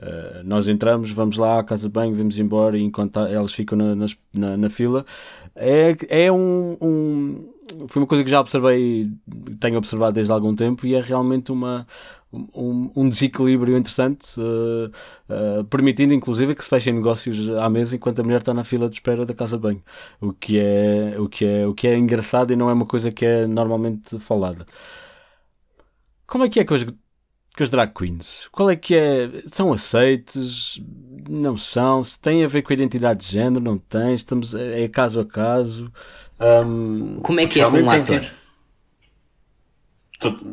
[0.00, 3.76] Uh, nós entramos, vamos lá à casa de banho, vamos embora e enquanto elas ficam
[3.76, 5.04] na, na, na fila.
[5.54, 5.96] É,
[6.26, 7.52] é um, um,
[7.88, 9.10] Foi uma coisa que já observei,
[9.58, 11.86] tenho observado desde algum tempo e é realmente uma,
[12.32, 14.90] um, um desequilíbrio interessante, uh,
[15.28, 18.88] uh, permitindo inclusive que se fechem negócios à mesa enquanto a mulher está na fila
[18.88, 19.82] de espera da casa de banho.
[20.20, 23.10] O que é, o que é, o que é engraçado e não é uma coisa
[23.10, 24.64] que é normalmente falada.
[26.26, 26.72] Como é que é que
[27.60, 28.48] que as drag queens?
[28.50, 29.42] Qual é que é?
[29.52, 30.80] São aceites?
[31.28, 32.02] Não são?
[32.02, 33.62] Se tem a ver com a identidade de género?
[33.62, 34.14] Não tem?
[34.14, 35.92] Estamos, é caso a caso?
[36.40, 38.32] Um, Como é que é com um ator?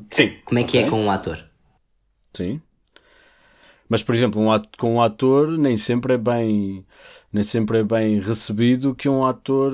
[0.09, 0.37] Sim.
[0.43, 0.87] Como é que é okay.
[0.87, 1.49] é com um ator?
[2.33, 2.61] Sim.
[3.87, 6.85] Mas, por exemplo, um ator, com um ator nem sempre é bem
[7.31, 9.71] nem sempre é bem recebido que um ator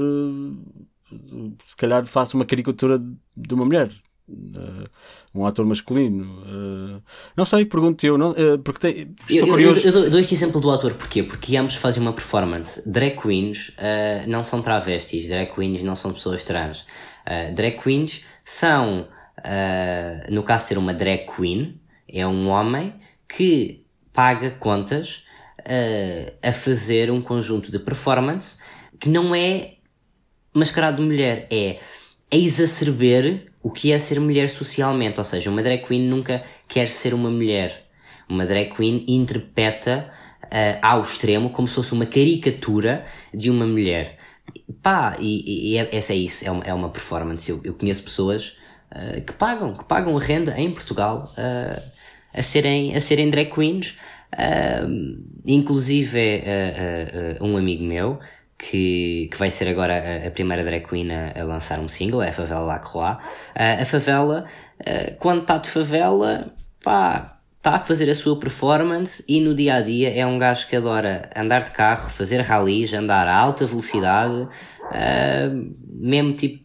[1.67, 2.99] se calhar faça uma caricatura
[3.35, 3.89] de uma mulher.
[4.29, 4.87] Uh,
[5.35, 6.23] um ator masculino.
[6.43, 7.01] Uh,
[7.35, 9.85] não sei, pergunto eu, não, uh, porque tem, estou eu, curioso.
[9.85, 11.23] Eu, eu, dou este exemplo do ator, porquê?
[11.23, 12.81] Porque ambos fazem uma performance.
[12.89, 13.73] Drag queens
[14.27, 16.85] não são travestis, drag queens não são pessoas trans.
[17.53, 19.07] drag queens são,
[20.29, 22.93] no caso de ser uma drag queen, é um homem
[23.27, 25.23] que paga contas
[26.41, 28.57] a fazer um conjunto de performance
[28.99, 29.75] que não é
[30.53, 31.79] mascarado de mulher, é
[32.33, 36.87] a exacerber o que é ser mulher socialmente, ou seja, uma drag queen nunca quer
[36.89, 37.85] ser uma mulher.
[38.27, 40.11] Uma drag queen interpreta
[40.45, 44.17] uh, ao extremo como se fosse uma caricatura de uma mulher.
[44.81, 47.49] Pá, e, e é, essa é isso, é uma, é uma performance.
[47.49, 48.57] Eu, eu conheço pessoas
[48.91, 51.81] uh, que pagam, que pagam renda em Portugal uh,
[52.33, 53.95] a, serem, a serem drag queens.
[55.45, 58.19] inclusive é um amigo meu
[58.69, 62.21] que, que vai ser agora a, a primeira drag queen a, a, lançar um single,
[62.21, 63.17] é a Favela Lacroix.
[63.17, 64.45] Uh, a Favela,
[64.79, 69.75] uh, quando está de favela, pá, está a fazer a sua performance e no dia
[69.75, 73.65] a dia é um gajo que adora andar de carro, fazer rallies, andar a alta
[73.65, 76.63] velocidade, uh, mesmo tipo,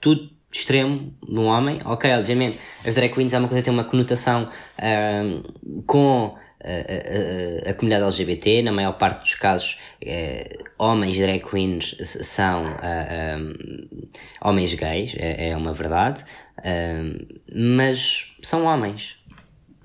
[0.00, 1.80] tudo extremo no homem.
[1.84, 4.48] Ok, obviamente, as drag queens é uma coisa que tem uma conotação
[5.86, 6.34] com
[6.66, 12.64] a, a, a, comunidade LGBT, na maior parte dos casos, eh, homens drag queens são
[12.64, 14.08] uh, um,
[14.40, 16.24] homens gays, é, é uma verdade,
[16.58, 19.16] uh, mas são homens.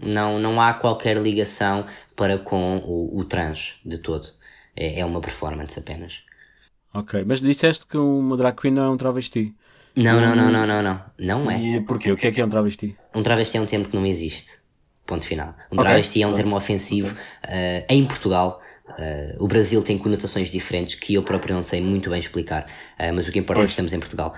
[0.03, 4.27] Não, não há qualquer ligação para com o, o trans de todo.
[4.75, 6.23] É, é uma performance apenas.
[6.93, 9.53] Ok, mas disseste que uma drag queen não é um travesti.
[9.95, 11.01] Não, não, não, não, não, não.
[11.19, 11.61] Não é.
[11.61, 12.11] E porquê?
[12.11, 12.95] O que é que é um travesti?
[13.13, 14.60] Um travesti é um termo que não existe.
[15.11, 15.49] Ponto final.
[15.69, 15.83] Um okay.
[15.83, 18.61] travesti é um termo ofensivo uh, em Portugal.
[18.91, 22.63] Uh, o Brasil tem conotações diferentes que eu próprio não sei muito bem explicar,
[22.97, 23.65] uh, mas o que importa pois.
[23.65, 24.33] é que estamos em Portugal.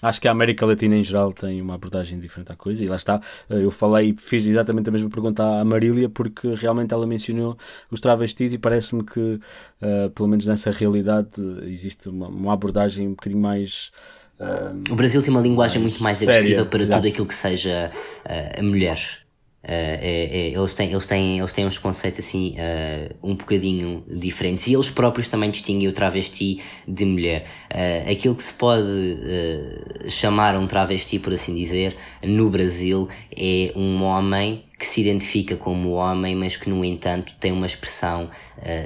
[0.00, 2.94] Acho que a América Latina em geral tem uma abordagem diferente à coisa e lá
[2.94, 3.20] está.
[3.50, 7.58] Eu falei, fiz exatamente a mesma pergunta à Marília porque realmente ela mencionou
[7.90, 13.10] os travestis e parece-me que, uh, pelo menos nessa realidade, existe uma, uma abordagem um
[13.10, 13.90] bocadinho mais.
[14.38, 17.02] Uh, o Brasil tem uma linguagem muito mais séria, agressiva para exato.
[17.02, 17.90] tudo aquilo que seja
[18.24, 19.25] uh, a mulher
[19.68, 24.68] é, é, eles, têm, eles, têm, eles têm uns conceitos assim uh, um bocadinho diferentes
[24.68, 27.46] e eles próprios também distinguem o travesti de mulher.
[27.74, 33.72] Uh, aquilo que se pode uh, chamar um travesti, por assim dizer, no Brasil é
[33.74, 38.30] um homem que se identifica como homem, mas que no entanto tem uma expressão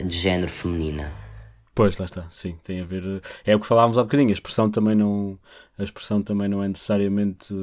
[0.04, 1.19] de género feminina.
[1.80, 3.22] Pois, lá está, sim, tem a ver.
[3.42, 5.38] É o que falávamos há bocadinho, a expressão também não,
[5.78, 7.54] a expressão também não é necessariamente.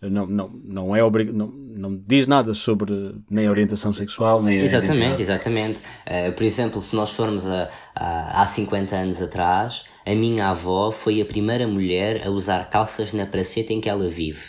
[0.00, 2.92] Não, não, não, é obrig, não, não diz nada sobre
[3.28, 5.82] nem a orientação sexual, nem a Exatamente, exatamente.
[6.06, 10.92] Uh, por exemplo, se nós formos a, a, há 50 anos atrás, a minha avó
[10.92, 14.44] foi a primeira mulher a usar calças na praceta em que ela vive.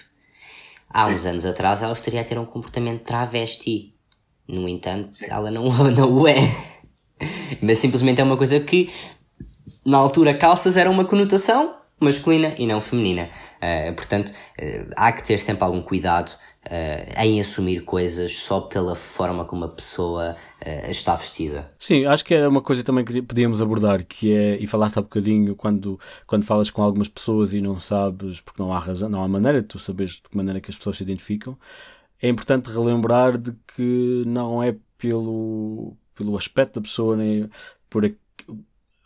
[0.87, 1.13] Há sim.
[1.13, 3.95] uns anos atrás ela estaria a ter um comportamento travesti.
[4.47, 5.25] No entanto, sim.
[5.27, 6.74] ela não, não o é.
[7.61, 8.91] Mas simplesmente é uma coisa que,
[9.85, 13.29] na altura, calças era uma conotação masculina e não feminina.
[13.57, 16.29] Uh, portanto, uh, há que ter sempre algum cuidado
[16.65, 20.35] uh, em assumir coisas só pela forma como a pessoa
[20.89, 21.71] está vestida.
[21.77, 25.01] Sim, acho que era uma coisa também que podíamos abordar, que é, e falaste há
[25.01, 29.23] bocadinho, quando, quando falas com algumas pessoas e não sabes, porque não há razão, não
[29.23, 31.57] há maneira de tu saberes de que maneira que as pessoas se identificam,
[32.19, 37.49] é importante relembrar de que não é pelo pelo aspecto da pessoa, nem
[37.89, 38.03] por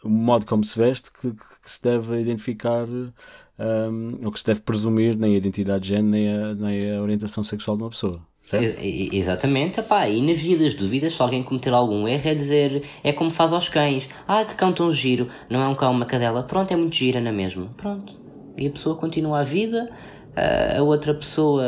[0.03, 4.61] o modo como se veste, que, que se deve identificar um, ou que se deve
[4.61, 8.21] presumir nem a identidade de género, nem a, nem a orientação sexual de uma pessoa.
[8.41, 8.79] Certo?
[8.81, 13.11] Exatamente, epá, e na via das dúvidas, se alguém cometer algum erro, é dizer, é
[13.11, 16.41] como faz aos cães: ah, que cão tão giro, não é um cão, uma cadela,
[16.41, 18.19] pronto, é muito gira na mesma, pronto.
[18.57, 19.89] E a pessoa continua a vida,
[20.77, 21.63] a outra pessoa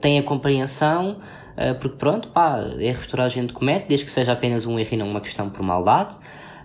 [0.00, 1.20] tem a compreensão,
[1.56, 4.90] uh, porque pronto, pá, erros toda a gente comete, desde que seja apenas um erro
[4.92, 6.16] e não uma questão por maldade.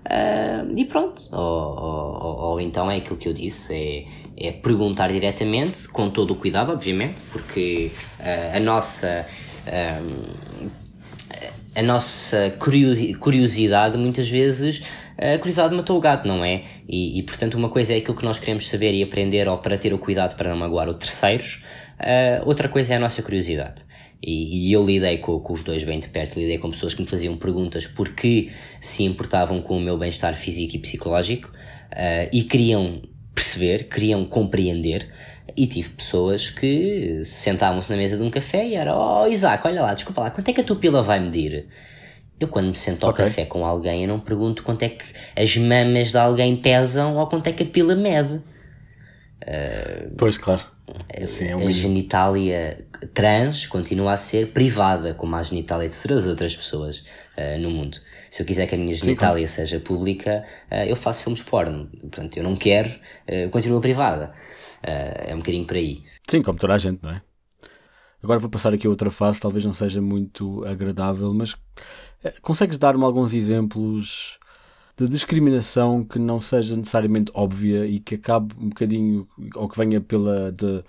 [0.05, 3.73] Uh, e pronto, ou, ou, ou, então é aquilo que eu disse,
[4.37, 9.25] é, é perguntar diretamente, com todo o cuidado, obviamente, porque uh, a nossa.
[11.75, 14.83] a nossa curiosidade muitas vezes
[15.21, 16.63] a curiosidade matou o gato, não é?
[16.87, 19.77] E, e, portanto uma coisa é aquilo que nós queremos saber e aprender ou para
[19.77, 21.61] ter o cuidado para não magoar os terceiros,
[21.99, 23.83] uh, outra coisa é a nossa curiosidade.
[24.22, 27.01] E, e, eu lidei com, com, os dois bem de perto, lidei com pessoas que
[27.01, 28.51] me faziam perguntas porque
[28.82, 33.01] se importavam com o meu bem-estar físico e psicológico uh, e queriam
[33.34, 35.09] perceber, queriam compreender.
[35.57, 39.82] E tive pessoas que sentavam-se na mesa de um café e era: Oh, Isaac, olha
[39.82, 41.67] lá, desculpa lá, quanto é que a tua pila vai medir?
[42.39, 43.26] Eu, quando me sento ao okay.
[43.26, 45.03] café com alguém, eu não pergunto quanto é que
[45.36, 48.36] as mamas de alguém pesam ou quanto é que a pila mede.
[48.36, 50.61] Uh, pois, claro.
[51.28, 52.78] Sim, é um a genitália
[53.14, 57.00] trans continua a ser privada, como a genitália de todas as outras pessoas
[57.38, 57.97] uh, no mundo.
[58.30, 61.89] Se eu quiser que a minha genitália Sim, seja pública, uh, eu faço filmes porno.
[62.00, 64.34] Portanto, eu não quero, uh, continua privada.
[64.82, 66.04] é um bocadinho por aí.
[66.30, 67.22] Sim, como toda a gente, não é?
[68.22, 71.56] Agora vou passar aqui a outra fase, talvez não seja muito agradável, mas
[72.41, 74.38] consegues dar-me alguns exemplos
[75.00, 79.26] de discriminação que não seja necessariamente óbvia e que acabe um bocadinho,
[79.56, 80.84] ou que venha pela de,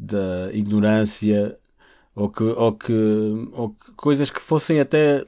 [0.00, 1.58] da ignorância,
[2.14, 2.92] ou que, ou, que,
[3.52, 5.26] ou que coisas que fossem até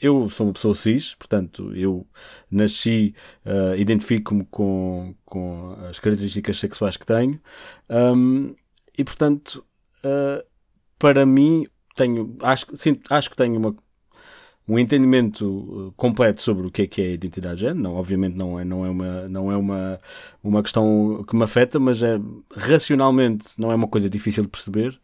[0.00, 2.06] eu sou uma pessoa cis, portanto, eu
[2.50, 7.40] nasci, uh, identifico-me com, com as características sexuais que tenho,
[7.90, 8.54] um,
[8.96, 9.64] e portanto,
[10.04, 10.44] uh,
[10.98, 13.74] para mim, tenho, acho, sim, acho que tenho uma
[14.68, 17.80] um entendimento eh, completo sobre o que é que é identidade de género.
[17.80, 20.00] Não, obviamente não é, não é, uma, não é uma,
[20.44, 22.20] uma questão que me afeta, mas é
[22.54, 25.00] racionalmente não é uma coisa difícil de perceber.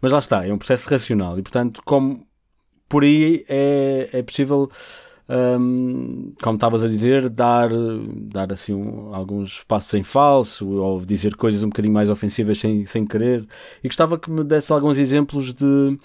[0.00, 2.24] Mas lá está, é um processo racional e, portanto, como
[2.88, 4.70] por aí é, é possível.
[5.30, 7.68] Um, como estavas a dizer, dar,
[8.32, 12.86] dar assim um, alguns passos em falso ou dizer coisas um bocadinho mais ofensivas sem,
[12.86, 13.46] sem querer.
[13.84, 15.98] E gostava que me desse alguns exemplos de,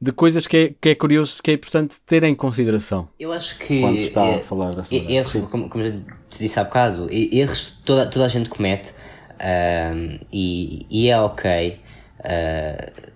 [0.00, 3.08] de coisas que é, que é curioso, que é importante ter em consideração.
[3.18, 3.80] Eu acho que.
[3.80, 7.78] Quando está é, a falar dessa Erros, como, como eu te disse há bocado, erros
[7.84, 11.78] toda, toda a gente comete uh, e, e é ok
[12.20, 13.10] uh,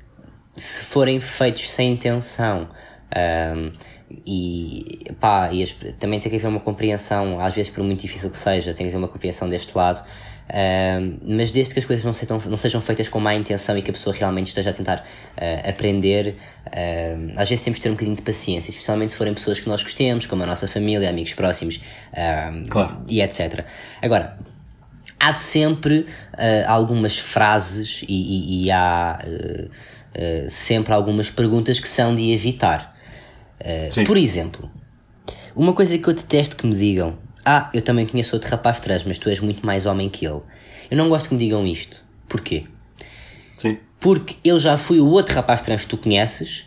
[0.57, 2.68] se forem feitos sem intenção.
[3.11, 3.72] Uh,
[4.26, 5.66] e pá, e
[5.99, 8.91] também tem que haver uma compreensão, às vezes por muito difícil que seja, tem que
[8.91, 10.05] haver uma compreensão deste lado
[10.45, 13.82] Uh, mas desde que as coisas não sejam, não sejam feitas com má intenção e
[13.82, 16.36] que a pessoa realmente esteja a tentar uh, aprender,
[16.66, 19.68] uh, às vezes temos de ter um bocadinho de paciência, especialmente se forem pessoas que
[19.68, 21.80] nós gostemos, como a nossa família, amigos próximos
[22.68, 23.03] claro.
[23.09, 23.64] e etc.
[24.03, 24.36] Agora,
[25.18, 29.18] há sempre ah, algumas frases e, e, e há
[30.49, 32.95] sempre algumas perguntas que são de evitar.
[34.07, 34.70] por exemplo,
[35.57, 39.05] uma coisa que eu detesto que me digam ah, eu também conheço outro rapaz trans,
[39.05, 40.40] mas tu és muito mais homem que ele.
[40.90, 42.05] Eu não gosto que me digam isto.
[42.28, 42.64] Porquê?
[43.57, 43.78] Sim.
[44.01, 46.66] Porque eu já fui o outro rapaz trans que tu conheces,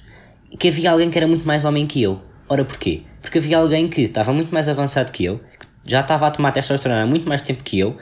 [0.59, 2.21] que havia alguém que era muito mais homem que eu.
[2.47, 3.03] Ora, porquê?
[3.21, 6.51] Porque havia alguém que estava muito mais avançado que eu, que já estava a tomar
[6.51, 7.97] testosterona há muito mais tempo que eu,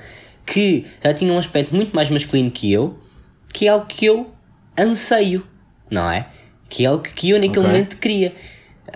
[0.45, 2.99] que já tinha um aspecto muito mais masculino que eu,
[3.53, 4.31] que é algo que eu
[4.77, 5.45] anseio,
[5.89, 6.27] não é?
[6.69, 7.71] Que é algo que eu naquele okay.
[7.71, 8.35] momento queria.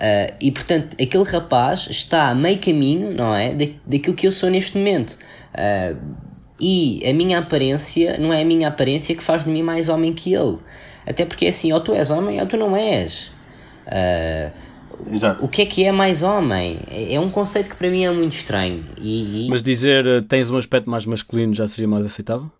[0.00, 3.52] Uh, e portanto, aquele rapaz está a meio caminho, não é?
[3.52, 5.18] Da, daquilo que eu sou neste momento.
[5.52, 5.96] Uh,
[6.58, 10.14] e a minha aparência não é a minha aparência que faz de mim mais homem
[10.14, 10.56] que ele.
[11.06, 13.30] Até porque é assim, ou tu és homem ou tu não és.
[13.86, 14.50] Uh,
[15.12, 15.44] Exato.
[15.44, 16.80] O que é que é mais homem?
[16.90, 18.84] É, é um conceito que para mim é muito estranho.
[18.98, 19.48] E, e...
[19.50, 22.50] Mas dizer tens um aspecto mais masculino já seria mais aceitável?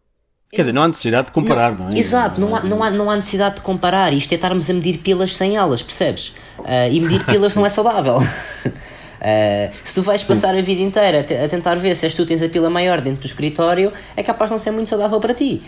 [0.52, 1.98] Quer dizer, não há necessidade de comparar, não, não é?
[1.98, 4.12] Exato, não há, não, há, não há necessidade de comparar.
[4.12, 6.34] Isto é estarmos a medir pilas sem elas, percebes?
[6.58, 8.16] Uh, e medir pilas não é saudável.
[8.16, 12.42] Uh, se tu vais passar a vida inteira a, tentar ver se és tu tens
[12.42, 15.62] a pila maior dentro do escritório, é capaz de não ser muito saudável para ti.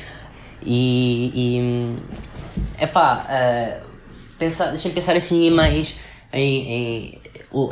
[0.64, 1.30] E.
[1.32, 3.86] e epá, uh,
[4.36, 5.96] pensar, deixa-me pensar assim mais
[6.32, 7.18] em, em,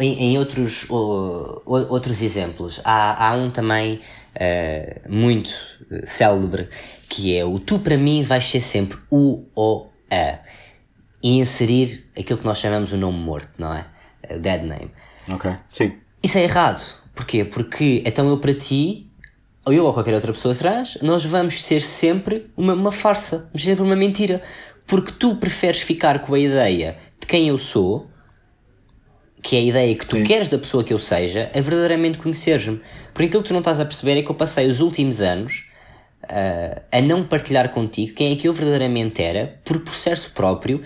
[0.00, 2.80] em, em outros, uh, outros exemplos.
[2.84, 4.00] Há, há um também
[4.36, 5.50] uh, muito
[6.04, 6.68] célebre
[7.08, 10.38] que é o tu para mim vais ser sempre o ou a
[11.22, 13.84] e inserir aquilo que nós chamamos o nome morto, não é?
[14.30, 14.90] O dead name.
[15.28, 15.98] Ok, sim.
[16.22, 16.98] Isso é errado.
[17.14, 17.44] Porquê?
[17.44, 19.10] Porque então eu para ti,
[19.64, 23.84] ou eu ou qualquer outra pessoa trans, nós vamos ser sempre uma, uma farsa, sempre
[23.84, 24.42] uma mentira.
[24.86, 28.10] Porque tu preferes ficar com a ideia de quem eu sou,
[29.42, 30.22] que é a ideia que tu sim.
[30.22, 32.80] queres da pessoa que eu seja, a verdadeiramente conheceres-me.
[33.12, 35.64] Porque aquilo que tu não estás a perceber é que eu passei os últimos anos
[36.24, 40.80] uh, a não partilhar contigo quem é que eu verdadeiramente era, por processo próprio,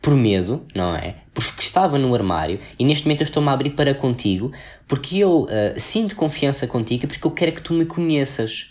[0.00, 1.16] por medo, não é?
[1.34, 4.52] Porque estava no armário e neste momento eu estou-me a abrir para contigo
[4.86, 5.48] porque eu uh,
[5.78, 8.70] sinto confiança contigo e porque eu quero que tu me conheças.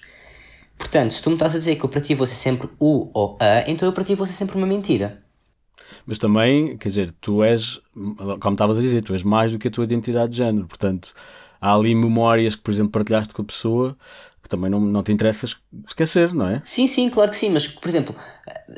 [0.77, 3.09] Portanto, se tu me estás a dizer que eu para ti vou ser sempre o
[3.13, 5.21] ou a, então eu para ti vou ser sempre uma mentira.
[6.05, 7.81] Mas também, quer dizer, tu és,
[8.39, 10.67] como estavas a dizer, tu és mais do que a tua identidade de género.
[10.67, 11.13] Portanto,
[11.59, 13.97] há ali memórias que, por exemplo, partilhaste com a pessoa
[14.47, 15.45] que também não, não te interessa
[15.85, 16.61] esquecer, não é?
[16.63, 18.15] Sim, sim, claro que sim, mas por exemplo,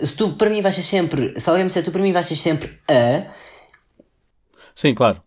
[0.03, 2.25] se tu para mim vais ser sempre, se alguém me disser tu para mim vais
[2.25, 3.31] ser sempre a.
[4.73, 5.21] Sim, claro.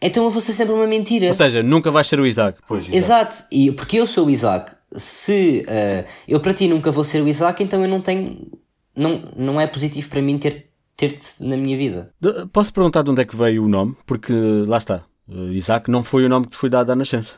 [0.00, 1.28] Então eu vou ser sempre uma mentira.
[1.28, 2.58] Ou seja, nunca vais ser o Isaac.
[2.66, 2.96] Pois, exato.
[2.96, 3.48] exato.
[3.50, 7.28] E porque eu sou o Isaac, se uh, eu para ti nunca vou ser o
[7.28, 8.50] Isaac, então eu não tenho.
[8.94, 10.65] Não, não é positivo para mim ter,
[10.96, 12.12] ter-te na minha vida.
[12.20, 13.96] De, posso perguntar de onde é que veio o nome?
[14.06, 15.04] Porque lá está.
[15.28, 17.34] Uh, Isaac não foi o nome que te foi dado à nascença.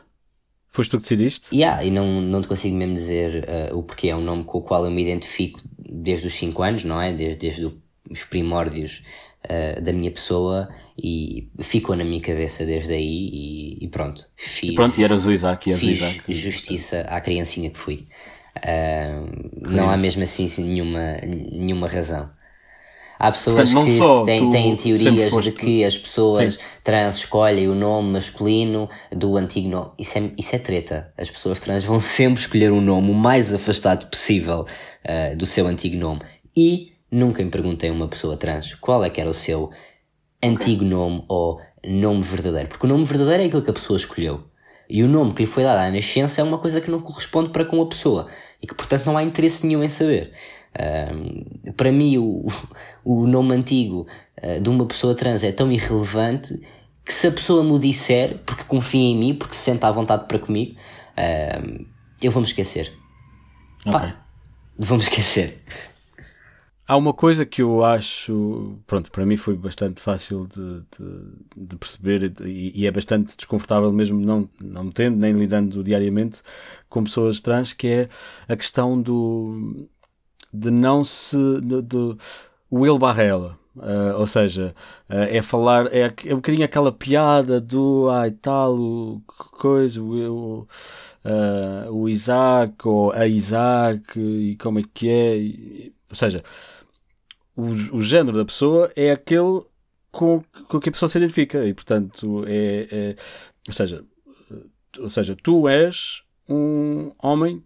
[0.71, 1.55] Foste tu que decidiste?
[1.55, 4.09] Yeah, e não, não te consigo mesmo dizer uh, o porquê.
[4.09, 7.11] É um nome com o qual eu me identifico desde os 5 anos, não é?
[7.11, 7.75] Desde, desde
[8.09, 9.01] os primórdios
[9.45, 14.25] uh, da minha pessoa e ficou na minha cabeça desde aí e, e pronto.
[14.35, 16.33] Fiz, e pronto, e eras o Isaac, e fiz Isaac.
[16.33, 18.07] justiça à criancinha que fui.
[18.57, 22.29] Uh, não há mesmo assim nenhuma, nenhuma razão.
[23.19, 25.51] Há pessoas Portanto, que têm, têm teorias foste...
[25.51, 26.59] de que as pessoas Sim.
[26.81, 29.91] trans escolhem o nome masculino do antigo nome.
[29.99, 31.13] Isso é, isso é treta.
[31.17, 34.65] As pessoas trans vão sempre escolher um nome o mais afastado possível
[35.03, 36.21] uh, do seu antigo nome.
[36.55, 39.69] E nunca me perguntei a uma pessoa trans qual é que era o seu
[40.41, 42.69] antigo nome ou nome verdadeiro.
[42.69, 44.48] Porque o nome verdadeiro é aquilo que a pessoa escolheu.
[44.89, 47.49] E o nome que lhe foi dado à nascença é uma coisa que não corresponde
[47.49, 48.27] para com a pessoa.
[48.61, 50.33] E que, portanto, não há interesse nenhum em saber.
[50.73, 52.47] Uh, para mim, o,
[53.05, 54.07] o nome antigo
[54.41, 56.59] uh, de uma pessoa trans é tão irrelevante
[57.05, 59.91] que se a pessoa me o disser, porque confia em mim, porque se sente à
[59.91, 60.75] vontade para comigo,
[61.17, 61.85] uh,
[62.21, 62.91] eu vou-me esquecer.
[63.85, 63.91] Okay.
[63.91, 64.25] Pá,
[64.77, 65.61] vou-me esquecer.
[66.89, 71.75] Há uma coisa que eu acho, pronto, para mim foi bastante fácil de, de, de
[71.75, 76.41] perceber e, e, é bastante desconfortável mesmo não, não tendo nem lidando diariamente
[76.89, 78.09] com pessoas trans, que é
[78.47, 79.87] a questão do
[80.51, 81.37] de não se.
[81.61, 82.17] De,
[82.71, 83.59] o ele barra ela.
[83.75, 84.73] Uh, ou seja,
[85.09, 90.67] uh, é falar, é, é um bocadinho aquela piada do ai tal, o coisa, o,
[91.23, 95.37] uh, o Isaac ou a Isaac e como é que é.
[95.37, 96.43] E, ou seja,
[97.59, 99.61] o, o género da pessoa é aquele
[100.11, 103.15] com, com que a pessoa se identifica e portanto é, é
[103.67, 104.03] ou seja,
[104.97, 107.63] ou seja, tu és um homem,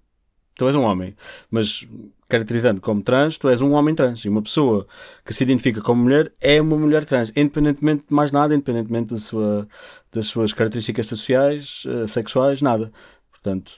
[0.55, 1.15] tu és um homem,
[1.49, 1.87] mas
[2.27, 4.25] caracterizando como trans, tu és um homem trans.
[4.25, 4.87] E uma pessoa
[5.23, 9.19] que se identifica como mulher é uma mulher trans, independentemente de mais nada, independentemente da
[9.19, 9.67] sua,
[10.11, 12.91] das suas características sociais, uh, sexuais, nada.
[13.29, 13.75] Portanto,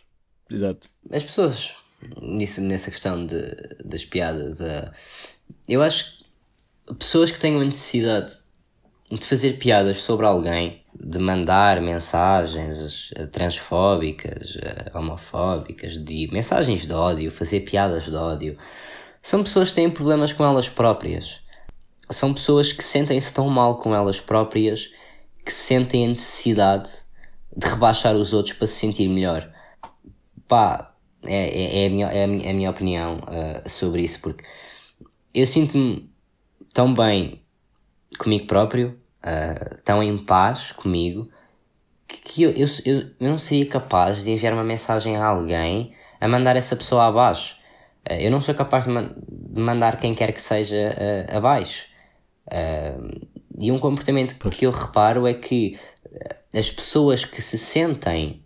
[0.50, 0.88] exato.
[1.12, 3.42] As pessoas, nisso, nessa questão de,
[3.84, 4.90] das piadas, uh,
[5.68, 8.34] eu acho que pessoas que tenham a necessidade
[9.12, 14.58] de fazer piadas sobre alguém, de mandar mensagens transfóbicas,
[14.94, 18.58] homofóbicas, de mensagens de ódio, fazer piadas de ódio,
[19.22, 21.40] são pessoas que têm problemas com elas próprias.
[22.10, 24.92] São pessoas que sentem-se tão mal com elas próprias
[25.44, 26.90] que sentem a necessidade
[27.56, 29.52] de rebaixar os outros para se sentir melhor.
[30.48, 30.94] Pá,
[31.24, 34.20] é, é, é, a, minha, é a, minha, é a minha opinião uh, sobre isso,
[34.20, 34.44] porque
[35.36, 36.10] eu sinto-me
[36.74, 37.42] tão bem
[38.18, 41.30] comigo próprio, uh, tão em paz comigo,
[42.08, 46.56] que eu, eu, eu, não seria capaz de enviar uma mensagem a alguém a mandar
[46.56, 47.58] essa pessoa abaixo.
[48.10, 51.86] Uh, eu não sou capaz de, man de, mandar quem quer que seja uh, abaixo.
[53.60, 55.78] e um comportamento que eu reparo é que
[56.54, 58.42] as pessoas que se sentem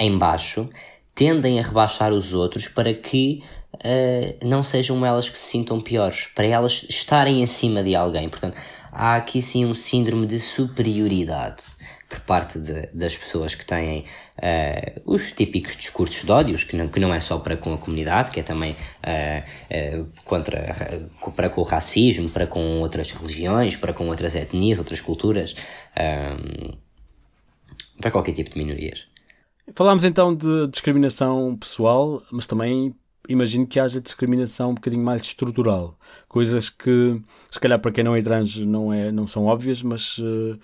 [0.00, 0.68] em baixo
[1.14, 3.42] tendem a rebaixar os outros para que
[3.84, 8.28] uh, não sejam elas que se sintam piores, para elas estarem acima de alguém.
[8.28, 8.56] Portanto,
[8.92, 11.62] há aqui sim um síndrome de superioridade
[12.08, 14.04] por parte de, das pessoas que têm
[14.38, 17.78] uh, os típicos discursos de ódios, que não, que não é só para com a
[17.78, 23.76] comunidade, que é também uh, uh, contra, para com o racismo, para com outras religiões,
[23.76, 25.56] para com outras etnias, outras culturas,
[28.00, 29.06] para qualquer tipo de minorias.
[29.74, 32.94] Falámos então de discriminação pessoal, mas também
[33.28, 35.98] imagino que haja discriminação um bocadinho mais estrutural.
[36.28, 37.20] Coisas que,
[37.50, 40.58] se calhar, para quem não é trans não, é, não são óbvias, mas uh,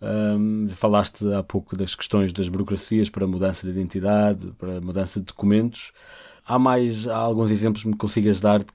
[0.00, 5.26] um, falaste há pouco das questões das burocracias para mudança de identidade, para mudança de
[5.26, 5.92] documentos.
[6.44, 8.66] Há mais há alguns exemplos que me consigas dar de,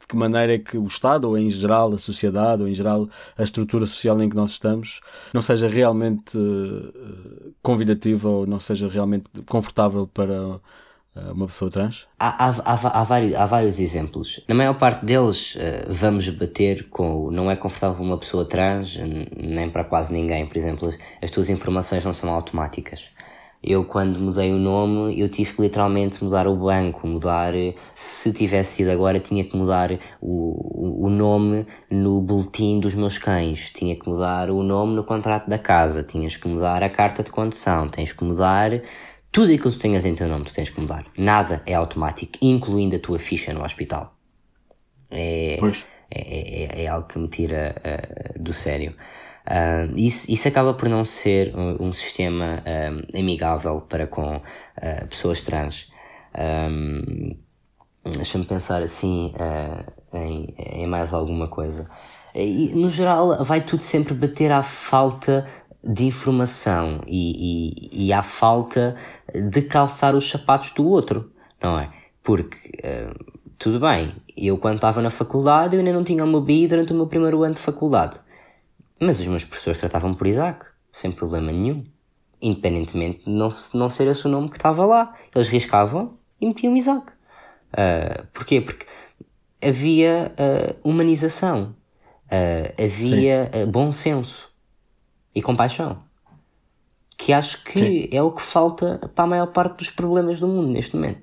[0.00, 3.08] de que maneira é que o Estado, ou em geral a sociedade, ou em geral
[3.36, 5.00] a estrutura social em que nós estamos,
[5.32, 10.60] não seja realmente uh, convidativa ou não seja realmente confortável para eh,
[11.32, 12.06] uma pessoa trans?
[12.18, 14.40] Há, há, há, há, vários, há vários exemplos.
[14.48, 15.58] Na maior parte deles, uh,
[15.88, 18.98] vamos bater com não é confortável uma pessoa trans,
[19.36, 20.46] nem para quase ninguém.
[20.46, 20.92] Por exemplo,
[21.22, 23.10] as tuas informações não são automáticas.
[23.66, 27.54] Eu, quando mudei o nome, eu tive que literalmente mudar o banco, mudar.
[27.94, 29.90] Se tivesse sido agora, tinha que mudar
[30.20, 35.48] o, o nome no boletim dos meus cães, tinha que mudar o nome no contrato
[35.48, 38.82] da casa, tinhas que mudar a carta de condução, tens que mudar
[39.34, 41.06] tudo aquilo que tu tenhas em teu nome, tu tens que mudar.
[41.18, 44.14] Nada é automático, incluindo a tua ficha no hospital.
[45.10, 45.58] É,
[46.08, 48.94] é, é, é, algo que me tira uh, do sério.
[49.44, 55.06] Uh, isso, isso acaba por não ser um, um sistema um, amigável para com uh,
[55.10, 55.90] pessoas trans.
[56.38, 57.36] Um,
[58.04, 59.32] Deixa-me pensar assim
[60.12, 61.88] em, em mais alguma coisa.
[62.34, 65.46] E, no geral, vai tudo sempre bater à falta
[65.86, 68.96] de informação e, e, e à falta
[69.32, 71.30] de calçar os sapatos do outro,
[71.62, 71.90] não é?
[72.22, 73.14] Porque, uh,
[73.58, 76.96] tudo bem, eu quando estava na faculdade eu ainda não tinha uma BI durante o
[76.96, 78.18] meu primeiro ano de faculdade.
[78.98, 81.84] Mas os meus professores tratavam por Isaac, sem problema nenhum.
[82.40, 85.14] Independentemente de não, não ser esse o nome que estava lá.
[85.34, 87.12] Eles riscavam e metiam Isaac.
[87.72, 88.60] Uh, porquê?
[88.60, 88.86] Porque
[89.62, 91.74] havia uh, humanização,
[92.26, 94.53] uh, havia bom senso
[95.34, 96.02] e compaixão.
[97.16, 98.08] Que acho que sim.
[98.10, 101.20] é o que falta para a maior parte dos problemas do mundo neste momento.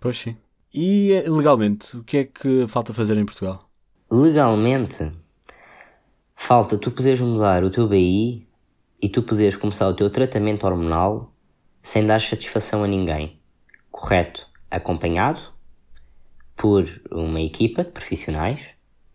[0.00, 0.36] Pois sim.
[0.72, 3.58] E eh, legalmente, o que é que falta fazer em Portugal?
[4.10, 5.10] Legalmente,
[6.36, 8.46] falta tu poderes mudar o teu BI
[9.02, 11.32] e tu poderes começar o teu tratamento hormonal
[11.82, 13.40] sem dar satisfação a ninguém.
[13.90, 14.46] Correto?
[14.70, 15.40] Acompanhado
[16.56, 18.68] por uma equipa de profissionais,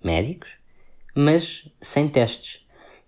[0.03, 0.49] médicos,
[1.15, 2.65] mas sem testes.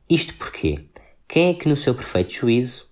[0.09, 0.87] Isto porquê?
[1.27, 2.87] Quem é que, no seu perfeito juízo,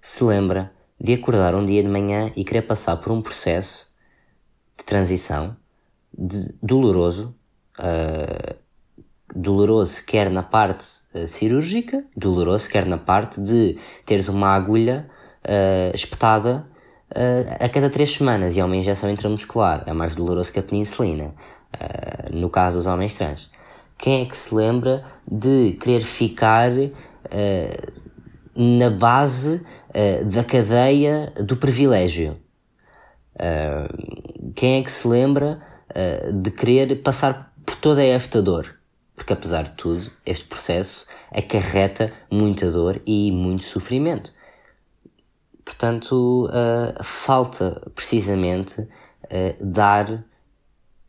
[0.00, 3.94] se lembra de acordar um dia de manhã e querer passar por um processo
[4.78, 5.54] de transição
[6.16, 7.34] de, doloroso,
[7.78, 8.56] uh,
[9.34, 15.08] doloroso quer na parte uh, cirúrgica, doloroso quer na parte de teres uma agulha
[15.44, 16.66] uh, espetada
[17.60, 21.32] a cada três semanas e é uma injeção intramuscular, é mais doloroso que a penicilina,
[22.32, 23.48] no caso dos homens trans.
[23.96, 26.72] Quem é que se lembra de querer ficar
[28.54, 32.36] na base uh, da cadeia do privilégio.
[33.34, 35.60] Uh, quem é que se lembra
[36.42, 38.78] de querer passar por toda esta dor?
[39.14, 44.30] Porque, apesar de tudo, este processo acarreta muita dor e muito sofrimento.
[45.64, 46.50] Portanto,
[47.02, 48.86] falta precisamente
[49.58, 50.22] dar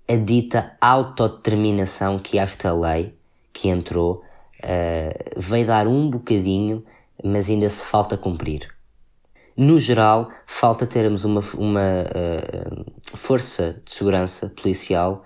[0.07, 3.13] a dita autodeterminação que esta lei
[3.51, 4.23] que entrou
[4.63, 6.83] uh, veio dar um bocadinho,
[7.23, 8.67] mas ainda se falta cumprir.
[9.55, 15.23] No geral, falta termos uma, uma uh, força de segurança policial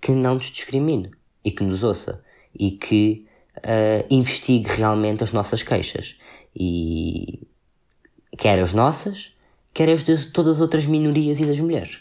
[0.00, 1.12] que não nos discrimine
[1.44, 3.26] e que nos ouça e que
[3.58, 6.16] uh, investigue realmente as nossas queixas.
[6.54, 7.46] E
[8.36, 9.32] quer as nossas,
[9.72, 11.98] quer as de todas as outras minorias e das mulheres.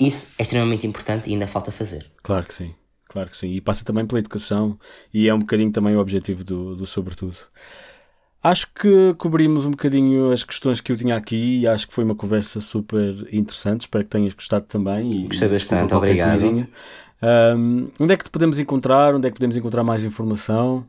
[0.00, 2.10] isso é extremamente importante e ainda falta fazer.
[2.22, 2.74] Claro que sim,
[3.10, 3.50] claro que sim.
[3.50, 4.78] E passa também pela educação
[5.12, 7.36] e é um bocadinho também o objetivo do, do Sobretudo.
[8.42, 12.04] Acho que cobrimos um bocadinho as questões que eu tinha aqui e acho que foi
[12.04, 13.82] uma conversa super interessante.
[13.82, 15.08] Espero que tenhas gostado também.
[15.08, 16.66] E, Gostei bastante, obrigado.
[17.22, 19.14] Um, onde é que te podemos encontrar?
[19.14, 20.86] Onde é que podemos encontrar mais informação?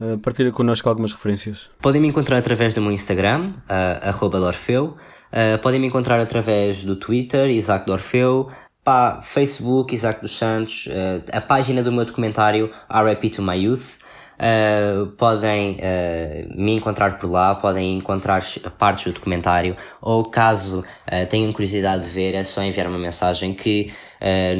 [0.00, 1.70] Uh, partilha connosco algumas referências.
[1.82, 4.96] Podem me encontrar através do meu Instagram, uh, Dorfeu.
[5.30, 8.50] Uh, podem me encontrar através do Twitter, Isaac Dorfeu.
[8.86, 10.86] Pá, Facebook, Isaac dos Santos.
[10.86, 13.96] Uh, a página do meu documentário, RIP to My Youth.
[14.36, 18.40] Uh, podem uh, me encontrar por lá, podem encontrar
[18.78, 23.54] partes do documentário, ou caso uh, tenham curiosidade de ver, é só enviar uma mensagem
[23.54, 23.92] que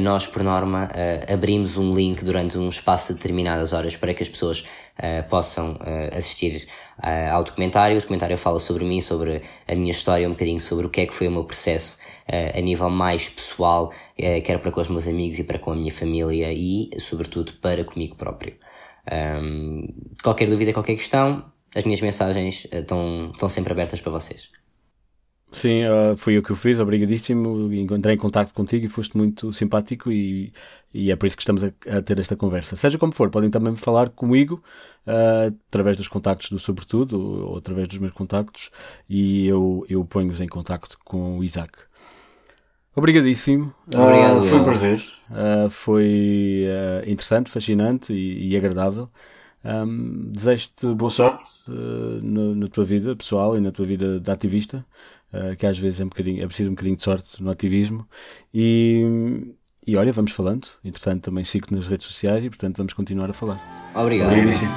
[0.03, 0.87] nós, por norma,
[1.33, 4.63] abrimos um link durante um espaço de determinadas horas para que as pessoas
[5.31, 5.79] possam
[6.15, 6.67] assistir
[7.31, 7.97] ao documentário.
[7.97, 11.05] O documentário fala sobre mim, sobre a minha história, um bocadinho sobre o que é
[11.07, 11.97] que foi o meu processo
[12.27, 15.91] a nível mais pessoal, quer para com os meus amigos e para com a minha
[15.91, 18.55] família e, sobretudo, para comigo próprio.
[19.11, 19.87] Um,
[20.21, 24.49] qualquer dúvida, qualquer questão, as minhas mensagens estão, estão sempre abertas para vocês.
[25.49, 27.73] Sim, uh, foi o que eu fiz, obrigadíssimo.
[27.73, 30.51] Encontrei em contato contigo e foste muito simpático e,
[30.93, 32.75] e é por isso que estamos a, a, ter esta conversa.
[32.75, 34.61] Seja como for, podem também falar comigo
[35.07, 38.69] uh, através dos contactos do Sobretudo ou, ou, através dos meus contactos
[39.09, 41.71] e eu, eu ponho-os em contacto com o Isaac.
[42.97, 43.71] Obrigadíssimo.
[43.93, 44.39] Obrigado.
[44.39, 45.03] Uh, foi um prazer.
[45.29, 49.07] Uh, foi uh, interessante, fascinante e, e agradável.
[49.63, 51.43] Um, Desejo-te boa sorte
[52.23, 54.83] na, na, tua vida pessoal e na tua vida de ativista,
[55.59, 58.07] que às vezes é, um bocadinho, é preciso um bocadinho de sorte no ativismo.
[58.53, 59.53] E,
[59.85, 60.67] e olha, vamos falando.
[60.83, 63.91] Entretanto, também sigo nas redes sociais e, portanto, vamos continuar a falar.
[63.93, 64.29] Obrigado.
[64.29, 64.71] Obrigadíssimo.